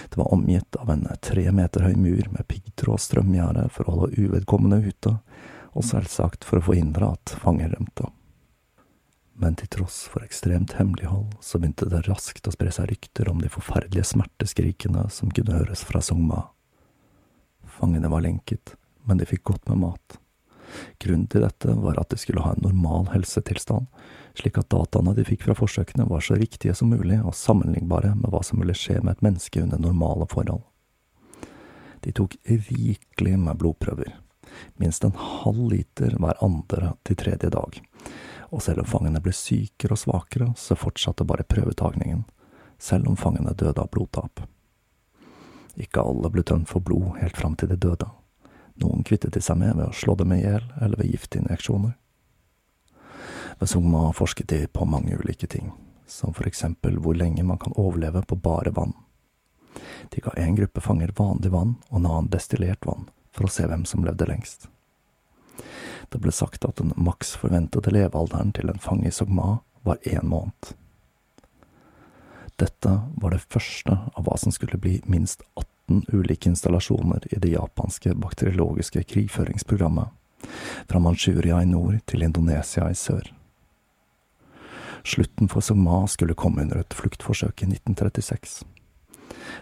Det 0.10 0.18
var 0.18 0.34
omgitt 0.34 0.82
av 0.82 0.90
en 0.90 1.06
tre 1.22 1.46
meter 1.54 1.86
høy 1.86 1.94
mur 1.94 2.26
med 2.34 2.48
piggtråd 2.50 2.98
og 2.98 3.06
strømgjerde 3.06 3.68
for 3.70 3.86
å 3.86 4.00
holde 4.00 4.18
uvedkommende 4.18 4.82
ute, 4.82 5.14
og 5.78 5.86
selvsagt 5.86 6.42
for 6.42 6.58
å 6.58 6.68
forhindre 6.72 7.14
at 7.14 7.38
fanger 7.46 7.76
rømte. 7.78 8.10
Men 9.34 9.56
til 9.58 9.70
tross 9.74 10.04
for 10.12 10.26
ekstremt 10.26 10.76
hemmelighold, 10.78 11.34
så 11.42 11.60
begynte 11.60 11.90
det 11.90 12.04
raskt 12.08 12.48
å 12.48 12.54
spre 12.54 12.72
seg 12.74 12.92
rykter 12.92 13.32
om 13.32 13.42
de 13.42 13.50
forferdelige 13.52 14.12
smerteskrikene 14.14 15.08
som 15.10 15.32
kunne 15.34 15.58
høres 15.58 15.82
fra 15.88 16.02
Sogma. 16.06 16.44
Fangene 17.80 18.12
var 18.14 18.22
lenket, 18.22 18.76
men 19.10 19.18
de 19.18 19.26
fikk 19.28 19.44
godt 19.50 19.72
med 19.72 19.82
mat. 19.88 20.20
Grunnen 21.02 21.28
til 21.30 21.44
dette 21.44 21.74
var 21.82 22.00
at 22.02 22.10
de 22.14 22.18
skulle 22.22 22.44
ha 22.46 22.54
en 22.54 22.64
normal 22.66 23.10
helsetilstand, 23.14 23.90
slik 24.38 24.58
at 24.62 24.70
dataene 24.74 25.14
de 25.18 25.26
fikk 25.28 25.46
fra 25.48 25.56
forsøkene 25.58 26.08
var 26.10 26.24
så 26.26 26.38
riktige 26.40 26.76
som 26.78 26.94
mulig 26.94 27.20
og 27.22 27.36
sammenlignbare 27.38 28.14
med 28.18 28.32
hva 28.34 28.42
som 28.46 28.62
ville 28.62 28.78
skje 28.78 29.00
med 29.02 29.18
et 29.18 29.26
menneske 29.26 29.62
under 29.62 29.82
normale 29.82 30.30
forhold. 30.30 30.64
De 32.04 32.12
tok 32.12 32.36
rikelig 32.50 33.38
med 33.40 33.60
blodprøver, 33.62 34.12
minst 34.82 35.06
en 35.06 35.16
halv 35.16 35.62
liter 35.72 36.18
hver 36.20 36.42
andre 36.44 36.94
til 37.08 37.20
tredje 37.22 37.54
dag, 37.54 37.80
og 38.54 38.62
selv 38.62 38.84
om 38.84 38.90
fangene 38.90 39.22
ble 39.24 39.34
sykere 39.34 39.96
og 39.96 40.02
svakere, 40.04 40.52
så 40.58 40.78
fortsatte 40.78 41.26
bare 41.26 41.46
prøvetagningen, 41.50 42.24
selv 42.78 43.10
om 43.10 43.18
fangene 43.18 43.56
døde 43.58 43.82
av 43.82 43.90
blodtap. 43.90 44.44
Ikke 45.74 46.04
alle 46.06 46.30
ble 46.30 46.44
tømt 46.46 46.70
for 46.70 46.86
blod 46.86 47.18
helt 47.18 47.38
fram 47.38 47.56
til 47.58 47.72
de 47.72 47.80
døde. 47.82 48.06
Noen 48.82 49.02
kvittet 49.06 49.34
de 49.34 49.42
seg 49.42 49.58
med 49.58 49.74
ved 49.78 49.88
å 49.88 49.96
slå 49.98 50.16
dem 50.20 50.36
i 50.36 50.44
hjel 50.44 50.66
eller 50.82 51.02
ved 51.02 51.10
giftinjeksjoner. 51.14 51.96
Ved 53.58 53.70
Sogma 53.70 54.12
forsket 54.14 54.50
de 54.54 54.68
på 54.68 54.86
mange 54.86 55.18
ulike 55.18 55.50
ting, 55.50 55.72
som 56.06 56.34
for 56.34 56.50
eksempel 56.50 57.00
hvor 57.02 57.18
lenge 57.18 57.46
man 57.46 57.62
kan 57.62 57.74
overleve 57.74 58.22
på 58.28 58.38
bare 58.38 58.74
vann. 58.74 58.94
De 60.14 60.22
ga 60.22 60.34
en 60.38 60.58
gruppe 60.58 60.82
fanger 60.82 61.14
vanlig 61.18 61.50
vann 61.54 61.76
og 61.90 62.00
en 62.00 62.06
annen 62.06 62.30
destillert 62.34 62.86
vann, 62.86 63.10
for 63.34 63.48
å 63.48 63.54
se 63.54 63.66
hvem 63.66 63.86
som 63.90 64.06
levde 64.06 64.30
lengst. 64.30 64.70
Det 66.14 66.20
ble 66.22 66.32
sagt 66.32 66.66
at 66.68 66.78
den 66.78 66.92
maks 66.94 67.32
forventede 67.42 67.90
levealderen 67.90 68.52
til 68.54 68.70
en 68.70 68.82
fange 68.82 69.10
i 69.10 69.12
Sogma 69.12 69.56
var 69.82 69.98
én 70.06 70.28
måned. 70.30 70.76
Dette 72.62 72.92
var 73.18 73.34
det 73.34 73.42
første 73.42 73.96
av 74.14 74.28
hva 74.28 74.38
som 74.38 74.54
skulle 74.54 74.78
bli 74.78 75.00
minst 75.10 75.42
18 75.58 76.04
ulike 76.14 76.52
installasjoner 76.52 77.26
i 77.34 77.40
det 77.42 77.56
japanske 77.56 78.14
bakteriologiske 78.14 79.02
krigføringsprogrammet, 79.10 80.14
fra 80.86 81.02
Manchuria 81.02 81.64
i 81.64 81.72
nord 81.72 81.98
til 82.06 82.22
Indonesia 82.22 82.92
i 82.92 83.00
sør. 83.00 83.34
Slutten 85.04 85.50
for 85.50 85.66
Sogma 85.66 86.04
skulle 86.08 86.38
komme 86.38 86.62
under 86.62 86.84
et 86.84 86.94
fluktforsøk 86.94 87.66
i 87.66 87.72
1936. 87.74 88.68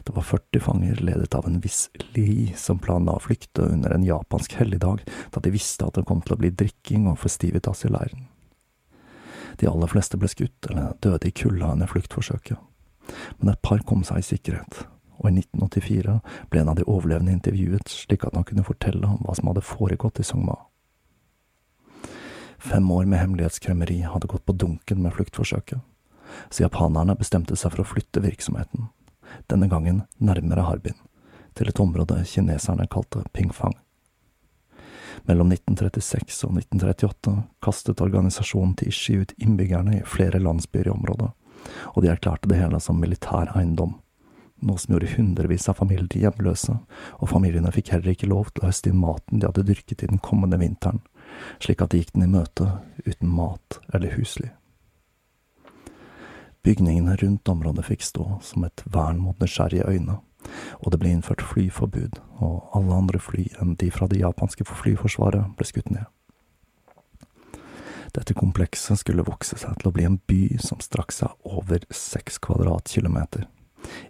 Det 0.04 0.15
var 0.15 0.26
40 0.28 0.60
fanger 0.60 1.02
ledet 1.02 1.36
av 1.36 1.48
en 1.48 1.60
viss 1.63 1.89
Li 2.15 2.54
som 2.58 2.80
planla 2.80 3.15
å 3.17 3.24
flykte 3.24 3.65
under 3.67 3.94
en 3.96 4.06
japansk 4.06 4.54
helligdag, 4.60 5.04
da 5.32 5.44
de 5.44 5.54
visste 5.54 5.88
at 5.88 5.98
det 5.98 6.06
kom 6.10 6.22
til 6.26 6.36
å 6.36 6.41
bli 6.41 6.52
drikking 6.52 7.08
og 7.12 7.20
festivitas 7.22 7.86
i 7.86 7.91
leiren. 7.94 8.28
De 9.60 9.67
aller 9.70 9.91
fleste 9.91 10.17
ble 10.17 10.30
skutt 10.32 10.70
eller 10.70 10.96
døde 11.04 11.28
i 11.28 11.36
kulda 11.36 11.74
under 11.76 11.89
fluktforsøket, 11.91 12.58
men 13.39 13.52
et 13.52 13.62
par 13.65 13.84
kom 13.88 14.04
seg 14.08 14.22
i 14.22 14.28
sikkerhet, 14.32 14.84
og 15.20 15.30
i 15.30 15.36
1984 15.41 16.17
ble 16.50 16.62
en 16.62 16.72
av 16.72 16.80
de 16.80 16.88
overlevende 16.88 17.36
intervjuet 17.36 17.91
slik 17.91 18.26
at 18.26 18.38
han 18.38 18.48
kunne 18.48 18.65
fortelle 18.65 19.06
om 19.08 19.22
hva 19.26 19.36
som 19.38 19.52
hadde 19.52 19.65
foregått 19.65 20.22
i 20.22 20.26
Songma. 20.26 20.58
Fem 22.62 22.86
år 22.94 23.08
med 23.10 23.20
hemmelighetskremmeri 23.20 24.04
hadde 24.06 24.30
gått 24.30 24.46
på 24.46 24.54
dunken 24.54 25.02
med 25.02 25.15
fluktforsøket, 25.17 25.82
så 26.50 26.63
japanerne 26.63 27.17
bestemte 27.20 27.58
seg 27.58 27.74
for 27.74 27.84
å 27.84 27.89
flytte 27.89 28.22
virksomheten, 28.24 28.89
denne 29.52 29.70
gangen 29.72 30.04
nærmere 30.20 30.65
Harbin, 30.67 30.98
til 31.56 31.70
et 31.70 31.80
område 31.80 32.22
kineserne 32.26 32.88
kalte 32.91 33.24
Pingfang. 33.34 33.76
Mellom 35.28 35.52
1936 35.52 36.48
og 36.48 36.58
1938 36.58 37.34
kastet 37.63 38.02
organisasjonen 38.02 38.76
Tishi 38.80 39.20
ut 39.22 39.34
innbyggerne 39.38 40.00
i 40.00 40.06
flere 40.08 40.39
landsbyer 40.39 40.88
i 40.88 40.94
området, 40.94 41.30
og 41.94 42.04
de 42.04 42.10
erklærte 42.10 42.50
det 42.50 42.62
hele 42.62 42.80
som 42.82 42.98
militær 43.00 43.52
eiendom, 43.58 43.98
noe 44.62 44.82
som 44.82 44.94
gjorde 44.94 45.12
hundrevis 45.15 45.67
av 45.70 45.80
familier 45.82 46.24
hjemløse, 46.24 46.78
og 47.20 47.30
familiene 47.30 47.74
fikk 47.74 47.94
heller 47.96 48.13
ikke 48.13 48.30
lov 48.30 48.52
til 48.52 48.63
å 48.63 48.72
høste 48.72 48.91
inn 48.91 49.02
maten 49.02 49.41
de 49.41 49.50
hadde 49.50 49.65
dyrket 49.67 50.06
i 50.06 50.10
den 50.12 50.22
kommende 50.24 50.62
vinteren, 50.62 51.02
slik 51.62 51.82
at 51.82 51.94
de 51.94 52.02
gikk 52.02 52.15
den 52.15 52.28
i 52.28 52.32
møte 52.32 52.70
uten 53.06 53.30
mat 53.30 53.82
eller 53.94 54.13
husly. 54.17 54.52
Bygningene 56.62 57.15
rundt 57.17 57.50
området 57.50 57.88
fikk 57.88 58.04
stå 58.06 58.26
som 58.45 58.65
et 58.67 58.84
vern 58.86 59.17
mot 59.21 59.39
nysgjerrige 59.41 59.88
øyne, 59.89 60.19
og 60.82 60.93
det 60.93 61.00
ble 61.02 61.13
innført 61.15 61.41
flyforbud, 61.41 62.19
og 62.38 62.69
alle 62.78 62.97
andre 62.97 63.21
fly 63.21 63.47
enn 63.62 63.76
de 63.82 63.89
fra 63.93 64.08
det 64.12 64.21
japanske 64.21 64.67
flyforsvaret 64.69 65.56
ble 65.58 65.67
skutt 65.69 65.89
ned. 65.93 66.06
Dette 68.12 68.36
komplekset 68.36 69.00
skulle 69.00 69.26
vokse 69.26 69.58
seg 69.58 69.78
til 69.80 69.89
å 69.89 69.95
bli 69.95 70.06
en 70.06 70.19
by 70.28 70.58
som 70.62 70.82
strakk 70.84 71.13
seg 71.15 71.32
over 71.47 71.86
seks 71.95 72.41
kvadratkilometer, 72.43 73.47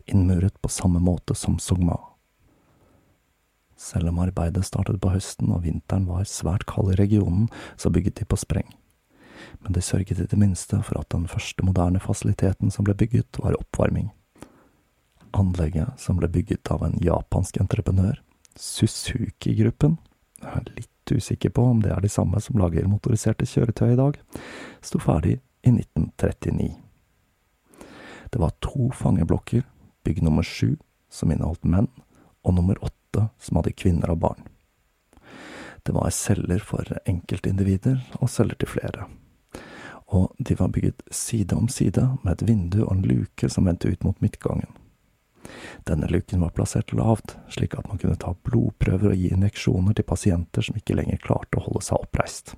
innmuret 0.09 0.57
på 0.59 0.71
samme 0.73 0.99
måte 0.99 1.37
som 1.37 1.59
Sogma. 1.61 1.99
Selv 3.77 4.11
om 4.11 4.19
arbeidet 4.21 4.65
startet 4.67 4.99
på 5.01 5.13
høsten 5.13 5.53
og 5.53 5.63
vinteren 5.63 6.09
var 6.09 6.27
svært 6.29 6.67
kald 6.69 6.91
i 6.93 6.99
regionen, 6.99 7.47
så 7.77 7.93
bygget 7.93 8.19
de 8.19 8.27
på 8.29 8.37
spreng. 8.37 8.67
Men 9.61 9.73
det 9.73 9.83
sørget 9.85 10.19
i 10.19 10.25
det 10.25 10.39
minste 10.39 10.81
for 10.83 10.99
at 10.99 11.09
den 11.13 11.27
første 11.29 11.65
moderne 11.65 12.01
fasiliteten 12.01 12.71
som 12.71 12.85
ble 12.87 12.95
bygget, 12.97 13.39
var 13.39 13.57
oppvarming. 13.59 14.09
Anlegget, 15.37 15.93
som 16.01 16.17
ble 16.17 16.27
bygget 16.27 16.71
av 16.73 16.83
en 16.83 16.97
japansk 17.01 17.61
entreprenør, 17.61 18.21
Suzuki-gruppen, 18.59 19.97
jeg 20.41 20.57
er 20.57 20.71
litt 20.75 21.11
usikker 21.11 21.53
på 21.55 21.63
om 21.71 21.81
det 21.83 21.91
er 21.93 22.01
de 22.03 22.09
samme 22.11 22.39
som 22.43 22.59
lager 22.59 22.89
motoriserte 22.89 23.47
kjøretøy 23.47 23.93
i 23.93 23.99
dag, 23.99 24.17
sto 24.83 24.99
ferdig 24.99 25.37
i 25.63 25.71
1939. 25.71 26.71
Det 28.31 28.39
var 28.41 28.55
to 28.63 28.89
fangeblokker, 28.95 29.63
bygg 30.03 30.21
nummer 30.25 30.43
sju, 30.43 30.75
som 31.11 31.31
inneholdt 31.31 31.67
menn, 31.67 31.89
og 32.43 32.55
nummer 32.57 32.79
åtte 32.83 33.27
som 33.39 33.59
hadde 33.59 33.75
kvinner 33.77 34.11
og 34.13 34.21
barn. 34.23 34.47
Det 35.83 35.93
var 35.95 36.13
celler 36.13 36.61
for 36.63 36.85
enkeltindivider 37.09 37.99
og 38.19 38.29
celler 38.29 38.57
til 38.59 38.69
flere. 38.69 39.07
Og 40.11 40.33
de 40.37 40.57
var 40.59 40.73
bygget 40.75 41.03
side 41.11 41.55
om 41.55 41.69
side 41.71 42.03
med 42.23 42.33
et 42.33 42.47
vindu 42.47 42.81
og 42.83 42.97
en 42.97 43.05
luke 43.07 43.49
som 43.49 43.67
vendte 43.69 43.87
ut 43.87 44.03
mot 44.03 44.19
midtgangen. 44.21 44.69
Denne 45.87 46.07
luken 46.11 46.43
var 46.43 46.53
plassert 46.55 46.93
lavt, 46.93 47.37
slik 47.49 47.73
at 47.79 47.87
man 47.87 47.97
kunne 47.97 48.19
ta 48.19 48.33
blodprøver 48.45 49.13
og 49.13 49.17
gi 49.17 49.31
injeksjoner 49.33 49.95
til 49.97 50.07
pasienter 50.07 50.67
som 50.67 50.77
ikke 50.77 50.97
lenger 50.99 51.21
klarte 51.23 51.57
å 51.57 51.65
holde 51.65 51.83
seg 51.87 52.03
oppreist. 52.03 52.53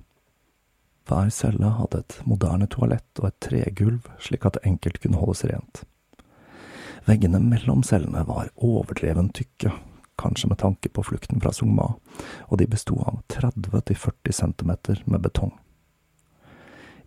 Hver 1.07 1.29
celle 1.35 1.71
hadde 1.77 2.03
et 2.03 2.19
moderne 2.27 2.67
toalett 2.71 3.21
og 3.21 3.29
et 3.29 3.39
tregulv, 3.43 4.05
slik 4.23 4.45
at 4.47 4.57
det 4.57 4.67
enkelt 4.69 5.01
kunne 5.03 5.19
holdes 5.19 5.43
rent. 5.49 5.83
Veggene 7.07 7.41
mellom 7.43 7.83
cellene 7.83 8.23
var 8.27 8.51
overdreven 8.55 9.29
tykke, 9.35 9.73
kanskje 10.19 10.49
med 10.51 10.61
tanke 10.63 10.89
på 10.89 11.03
flukten 11.03 11.41
fra 11.43 11.51
Songma, 11.51 11.89
og 12.47 12.59
de 12.59 12.69
besto 12.71 12.95
av 13.03 13.19
30–40 13.33 14.31
centimeter 14.31 15.03
med 15.05 15.25
betong. 15.25 15.51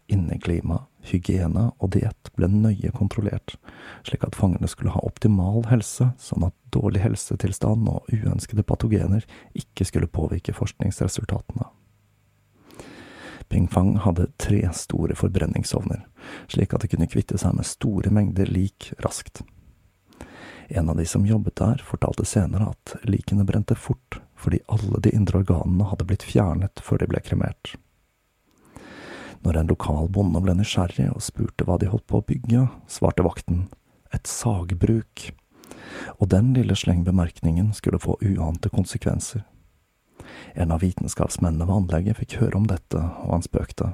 Inneklima, 0.06 0.84
hygiene 1.06 1.70
og 1.82 1.90
diett 1.96 2.30
ble 2.38 2.48
nøye 2.50 2.92
kontrollert, 2.94 3.56
slik 4.06 4.26
at 4.26 4.36
fangene 4.38 4.68
skulle 4.70 4.94
ha 4.94 5.02
optimal 5.06 5.64
helse, 5.70 6.12
sånn 6.18 6.46
at 6.46 6.54
dårlig 6.74 7.02
helsetilstand 7.02 7.88
og 7.90 8.06
uønskede 8.12 8.62
patogener 8.66 9.26
ikke 9.58 9.86
skulle 9.88 10.10
påvirke 10.10 10.54
forskningsresultatene. 10.54 11.66
Pingfang 13.48 13.96
hadde 14.02 14.28
tre 14.42 14.62
store 14.74 15.14
forbrenningsovner, 15.18 16.02
slik 16.50 16.74
at 16.74 16.82
de 16.82 16.90
kunne 16.90 17.10
kvitte 17.10 17.38
seg 17.38 17.54
med 17.54 17.66
store 17.66 18.10
mengder 18.14 18.50
lik 18.50 18.90
raskt. 19.04 19.44
En 20.68 20.90
av 20.90 20.98
de 20.98 21.06
som 21.06 21.26
jobbet 21.26 21.56
der, 21.56 21.82
fortalte 21.86 22.26
senere 22.26 22.72
at 22.72 22.96
likene 23.06 23.46
brente 23.46 23.78
fort 23.78 24.20
fordi 24.36 24.58
alle 24.68 24.98
de 25.00 25.14
indre 25.14 25.40
organene 25.40 25.86
hadde 25.88 26.04
blitt 26.08 26.26
fjernet 26.26 26.82
før 26.84 27.00
de 27.00 27.08
ble 27.08 27.22
kremert. 27.24 27.76
Når 29.46 29.60
en 29.60 29.68
lokal 29.70 30.08
bonde 30.10 30.40
ble 30.42 30.56
nysgjerrig 30.58 31.04
og 31.12 31.22
spurte 31.22 31.62
hva 31.68 31.76
de 31.78 31.86
holdt 31.86 32.08
på 32.10 32.18
å 32.18 32.24
bygge, 32.26 32.64
svarte 32.90 33.22
vakten 33.22 33.68
et 34.14 34.26
sagbruk, 34.26 35.28
og 36.18 36.30
den 36.32 36.50
lille 36.56 36.74
slengbemerkningen 36.74 37.68
skulle 37.76 38.00
få 38.02 38.16
uante 38.26 38.72
konsekvenser. 38.72 39.44
En 40.58 40.74
av 40.74 40.82
vitenskapsmennene 40.82 41.68
ved 41.68 41.76
anlegget 41.76 42.18
fikk 42.18 42.38
høre 42.40 42.58
om 42.58 42.66
dette, 42.66 42.98
og 42.98 43.36
han 43.36 43.46
spøkte. 43.46 43.92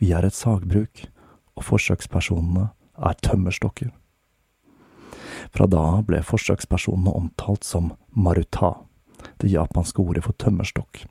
Vi 0.00 0.14
er 0.16 0.24
et 0.24 0.38
sagbruk, 0.38 1.04
og 1.52 1.68
forsøkspersonene 1.68 2.70
er 2.96 3.20
tømmerstokker. 3.20 3.92
Fra 5.52 5.68
da 5.68 5.82
av 5.98 6.06
ble 6.08 6.22
forsøkspersonene 6.24 7.12
omtalt 7.12 7.68
som 7.68 7.92
maruta, 8.16 8.78
det 9.42 9.52
japanske 9.52 10.00
ordet 10.00 10.24
for 10.24 10.38
tømmerstokk, 10.40 11.04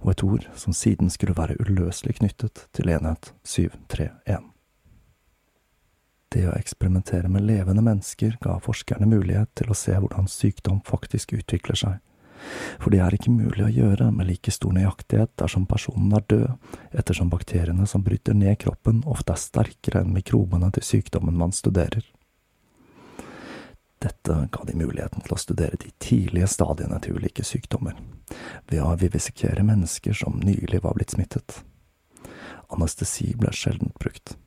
og 0.00 0.12
et 0.12 0.24
ord 0.24 0.46
som 0.58 0.76
siden 0.76 1.10
skulle 1.10 1.36
være 1.36 1.58
uløselig 1.62 2.18
knyttet 2.20 2.66
til 2.76 2.90
enhet 2.92 3.32
731. 3.44 4.50
Det 6.30 6.44
å 6.46 6.54
eksperimentere 6.54 7.28
med 7.28 7.42
levende 7.42 7.82
mennesker 7.82 8.36
ga 8.42 8.60
forskerne 8.62 9.08
mulighet 9.10 9.50
til 9.58 9.72
å 9.72 9.78
se 9.78 9.96
hvordan 9.96 10.30
sykdom 10.30 10.78
faktisk 10.86 11.34
utvikler 11.40 11.78
seg, 11.78 11.98
For 12.80 12.90
det 12.90 13.00
er 13.04 13.14
ikke 13.14 13.32
mulig 13.34 13.64
å 13.66 13.72
gjøre 13.72 14.06
med 14.14 14.30
like 14.30 14.52
stor 14.54 14.72
nøyaktighet 14.72 15.34
dersom 15.42 15.66
personen 15.68 16.14
er 16.16 16.24
død, 16.30 16.70
ettersom 16.96 17.28
bakteriene 17.28 17.86
som 17.86 18.04
bryter 18.06 18.34
ned 18.34 18.56
kroppen 18.62 19.02
ofte 19.04 19.34
er 19.34 19.42
sterkere 19.42 20.00
enn 20.00 20.14
mikrobene 20.14 20.70
til 20.72 20.86
sykdommen 20.86 21.36
man 21.36 21.52
studerer. 21.52 22.06
Dette 24.00 24.48
ga 24.52 24.64
de 24.64 24.76
muligheten 24.76 25.20
til 25.20 25.34
å 25.36 25.40
studere 25.40 25.76
de 25.80 25.90
tidlige 26.00 26.48
stadiene 26.48 26.96
til 27.04 27.18
ulike 27.20 27.44
sykdommer, 27.44 27.98
ved 28.70 28.80
å 28.80 28.94
vivisekere 28.96 29.64
mennesker 29.66 30.16
som 30.16 30.38
nylig 30.40 30.80
var 30.80 30.96
blitt 30.96 31.12
smittet. 31.12 31.58
Anestesi 32.72 33.34
ble 33.36 33.52
sjelden 33.52 33.92
brukt. 34.00 34.38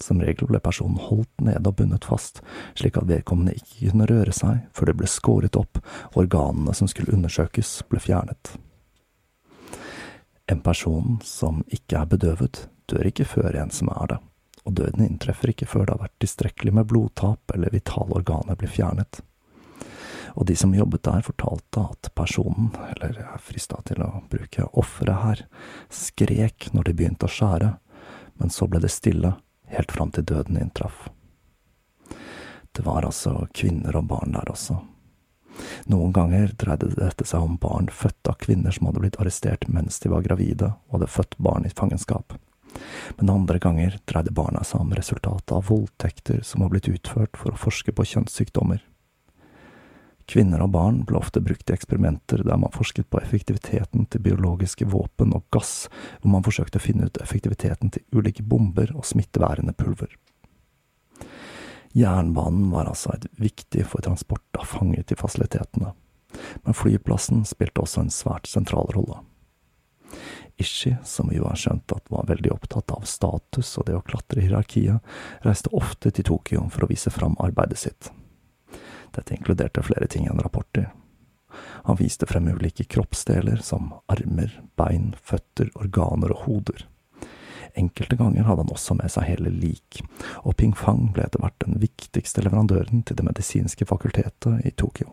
Som 0.00 0.22
regel 0.22 0.46
ble 0.48 0.60
personen 0.62 1.00
holdt 1.02 1.42
nede 1.42 1.66
og 1.66 1.80
bundet 1.80 2.06
fast, 2.06 2.38
slik 2.78 2.96
at 3.00 3.10
vedkommende 3.10 3.56
ikke 3.58 3.90
kunne 3.90 4.08
røre 4.08 4.32
seg 4.36 4.62
før 4.76 4.92
det 4.92 4.98
ble 5.02 5.10
skåret 5.10 5.58
opp 5.58 5.82
og 5.82 6.22
organene 6.22 6.76
som 6.76 6.88
skulle 6.88 7.12
undersøkes, 7.16 7.80
ble 7.90 8.00
fjernet. 8.00 8.54
En 10.46 10.62
person 10.62 11.18
som 11.26 11.64
ikke 11.66 11.98
er 11.98 12.10
bedøvet, 12.14 12.68
dør 12.86 13.10
ikke 13.10 13.26
før 13.26 13.58
en 13.58 13.74
som 13.74 13.90
er 13.90 14.14
det 14.14 14.24
og 14.64 14.76
døden 14.76 15.06
inntreffer 15.06 15.52
ikke 15.52 15.68
før 15.68 15.86
det 15.86 15.94
har 15.94 16.04
vært 16.04 16.20
tilstrekkelig 16.22 16.74
med 16.76 16.88
blodtap 16.90 17.54
eller 17.54 17.72
vitale 17.72 18.16
organer 18.20 18.58
blir 18.60 18.72
fjernet. 18.72 19.22
Og 20.38 20.46
de 20.46 20.54
som 20.56 20.74
jobbet 20.74 21.02
der, 21.02 21.24
fortalte 21.26 21.86
at 21.90 22.10
personen, 22.14 22.70
eller 22.92 23.16
jeg 23.16 23.26
er 23.26 23.42
frista 23.42 23.80
til 23.86 24.02
å 24.04 24.12
bruke 24.30 24.68
offeret 24.78 25.24
her, 25.24 25.46
skrek 25.90 26.68
når 26.74 26.86
de 26.86 26.96
begynte 26.98 27.26
å 27.26 27.32
skjære, 27.34 27.72
men 28.38 28.52
så 28.54 28.68
ble 28.70 28.82
det 28.84 28.92
stille, 28.94 29.34
helt 29.70 29.92
fram 29.92 30.12
til 30.14 30.26
døden 30.28 30.60
inntraff. 30.60 31.08
Det 32.70 32.84
var 32.86 33.06
altså 33.06 33.48
kvinner 33.54 33.96
og 33.98 34.06
barn 34.12 34.36
der 34.36 34.52
også. 34.52 34.78
Noen 35.90 36.12
ganger 36.14 36.54
dreide 36.56 36.92
dette 36.94 37.26
seg 37.26 37.42
om 37.42 37.56
barn 37.60 37.90
født 37.92 38.30
av 38.30 38.38
kvinner 38.40 38.72
som 38.72 38.86
hadde 38.86 39.02
blitt 39.02 39.18
arrestert 39.20 39.66
mens 39.68 39.98
de 40.00 40.12
var 40.12 40.22
gravide 40.24 40.70
og 40.86 41.00
hadde 41.00 41.10
født 41.10 41.36
barn 41.42 41.66
i 41.66 41.74
fangenskap 41.74 42.38
men 43.18 43.32
andre 43.32 43.58
ganger 43.62 43.98
dreide 44.10 44.34
barna 44.34 44.62
seg 44.66 44.84
om 44.84 44.94
resultatet 44.96 45.52
av 45.56 45.66
voldtekter 45.70 46.42
som 46.46 46.64
var 46.64 46.72
blitt 46.74 46.88
utført 46.90 47.36
for 47.38 47.52
å 47.54 47.60
forske 47.60 47.94
på 47.94 48.06
kjønnssykdommer. 48.12 48.82
Kvinner 50.30 50.62
og 50.62 50.70
barn 50.70 51.00
ble 51.02 51.18
ofte 51.18 51.42
brukt 51.42 51.70
i 51.70 51.74
eksperimenter 51.74 52.44
der 52.46 52.58
man 52.60 52.70
forsket 52.70 53.08
på 53.10 53.18
effektiviteten 53.18 54.04
til 54.06 54.22
biologiske 54.22 54.86
våpen 54.86 55.34
og 55.34 55.48
gass, 55.50 55.88
hvor 56.20 56.30
man 56.36 56.44
forsøkte 56.46 56.78
å 56.78 56.84
finne 56.84 57.08
ut 57.10 57.18
effektiviteten 57.18 57.90
til 57.90 58.04
ulike 58.14 58.44
bomber 58.46 58.92
og 58.94 59.08
smitteværende 59.08 59.74
pulver. 59.74 60.14
Jernbanen 61.98 62.68
var 62.70 62.86
altså 62.86 63.16
viktig 63.42 63.82
for 63.90 64.06
transport 64.06 64.60
av 64.60 64.70
fanger 64.70 65.02
til 65.02 65.18
fasilitetene, 65.18 65.90
men 66.62 66.78
flyplassen 66.78 67.42
spilte 67.48 67.82
også 67.82 68.04
en 68.04 68.14
svært 68.14 68.46
sentral 68.46 68.86
rolle. 68.94 69.24
Ishi, 70.60 70.94
som 71.04 71.30
vi 71.30 71.38
jo 71.38 71.48
har 71.48 71.58
skjønt 71.58 71.92
at 71.96 72.10
var 72.12 72.28
veldig 72.28 72.52
opptatt 72.52 72.92
av 72.94 73.06
status 73.08 73.72
og 73.80 73.88
det 73.88 73.96
å 73.98 74.04
klatre 74.04 74.42
i 74.42 74.46
hierarkiet, 74.46 75.00
reiste 75.46 75.72
ofte 75.76 76.12
til 76.12 76.26
Tokyo 76.28 76.66
for 76.72 76.84
å 76.84 76.90
vise 76.90 77.12
fram 77.14 77.36
arbeidet 77.40 77.80
sitt. 77.80 78.10
Dette 79.16 79.34
inkluderte 79.34 79.82
flere 79.82 80.06
ting 80.10 80.28
enn 80.30 80.42
rapporter. 80.42 80.90
Han 81.88 81.98
viste 81.98 82.28
frem 82.30 82.48
ulike 82.48 82.84
kroppsdeler 82.84 83.62
som 83.64 83.94
armer, 84.12 84.52
bein, 84.78 85.14
føtter, 85.22 85.72
organer 85.74 86.34
og 86.36 86.44
hoder. 86.46 86.86
Enkelte 87.78 88.18
ganger 88.18 88.46
hadde 88.46 88.64
han 88.64 88.74
også 88.74 88.96
med 88.98 89.10
seg 89.12 89.28
hele 89.30 89.50
lik, 89.54 90.02
og 90.42 90.56
Ping 90.58 90.74
Fang 90.76 91.10
ble 91.14 91.26
etter 91.26 91.42
hvert 91.42 91.58
den 91.64 91.78
viktigste 91.82 92.44
leverandøren 92.44 93.04
til 93.06 93.18
det 93.18 93.26
medisinske 93.26 93.86
fakultetet 93.86 94.66
i 94.66 94.74
Tokyo. 94.74 95.10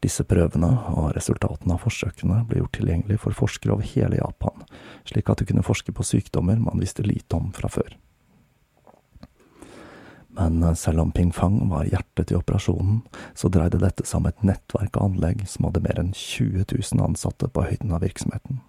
Disse 0.00 0.24
prøvene 0.24 0.70
og 0.96 1.10
resultatene 1.16 1.76
av 1.76 1.82
forsøkene 1.84 2.44
ble 2.48 2.62
gjort 2.62 2.78
tilgjengelig 2.78 3.18
for 3.20 3.36
forskere 3.36 3.74
over 3.74 3.84
hele 3.84 4.16
Japan, 4.16 4.62
slik 5.08 5.28
at 5.28 5.42
de 5.42 5.48
kunne 5.50 5.64
forske 5.66 5.92
på 5.92 6.06
sykdommer 6.06 6.56
man 6.60 6.80
visste 6.80 7.04
lite 7.04 7.36
om 7.36 7.50
fra 7.56 7.68
før. 7.68 7.98
Men 10.40 10.62
selv 10.76 11.00
om 11.02 11.12
Ping 11.12 11.34
Fang 11.34 11.58
var 11.68 11.88
hjertet 11.90 12.30
i 12.30 12.38
operasjonen, 12.38 13.02
så 13.34 13.50
dreide 13.52 13.82
dette 13.82 14.06
seg 14.06 14.22
om 14.22 14.28
et 14.30 14.44
nettverk 14.46 14.96
av 14.96 15.10
anlegg 15.10 15.44
som 15.50 15.66
hadde 15.68 15.82
mer 15.84 16.00
enn 16.00 16.14
20 16.16 16.64
000 16.70 17.04
ansatte 17.04 17.50
på 17.50 17.66
høyden 17.66 17.92
av 17.92 18.04
virksomheten. 18.06 18.62